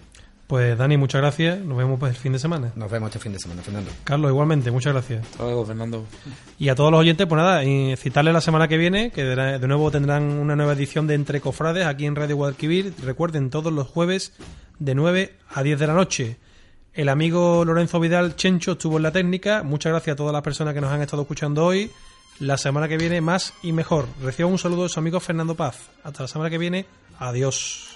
[0.52, 2.74] Pues Dani, muchas gracias, nos vemos pues el fin de semana.
[2.76, 3.90] Nos vemos este fin de semana, Fernando.
[4.04, 5.26] Carlos, igualmente, muchas gracias.
[5.26, 6.06] Hasta luego, Fernando.
[6.60, 9.60] Y a todos los oyentes, pues nada, y citarles la semana que viene, que de,
[9.60, 12.94] de nuevo tendrán una nueva edición de Entre Cofrades aquí en Radio Guadalquivir.
[13.02, 14.34] Recuerden, todos los jueves
[14.78, 16.38] de 9 a 10 de la noche.
[16.94, 19.64] El amigo Lorenzo Vidal Chencho estuvo en la técnica.
[19.64, 21.90] Muchas gracias a todas las personas que nos han estado escuchando hoy.
[22.40, 24.06] La semana que viene más y mejor.
[24.22, 25.78] Recibo un saludo de su amigo Fernando Paz.
[26.04, 26.88] Hasta la semana que viene.
[27.20, 27.88] Adiós.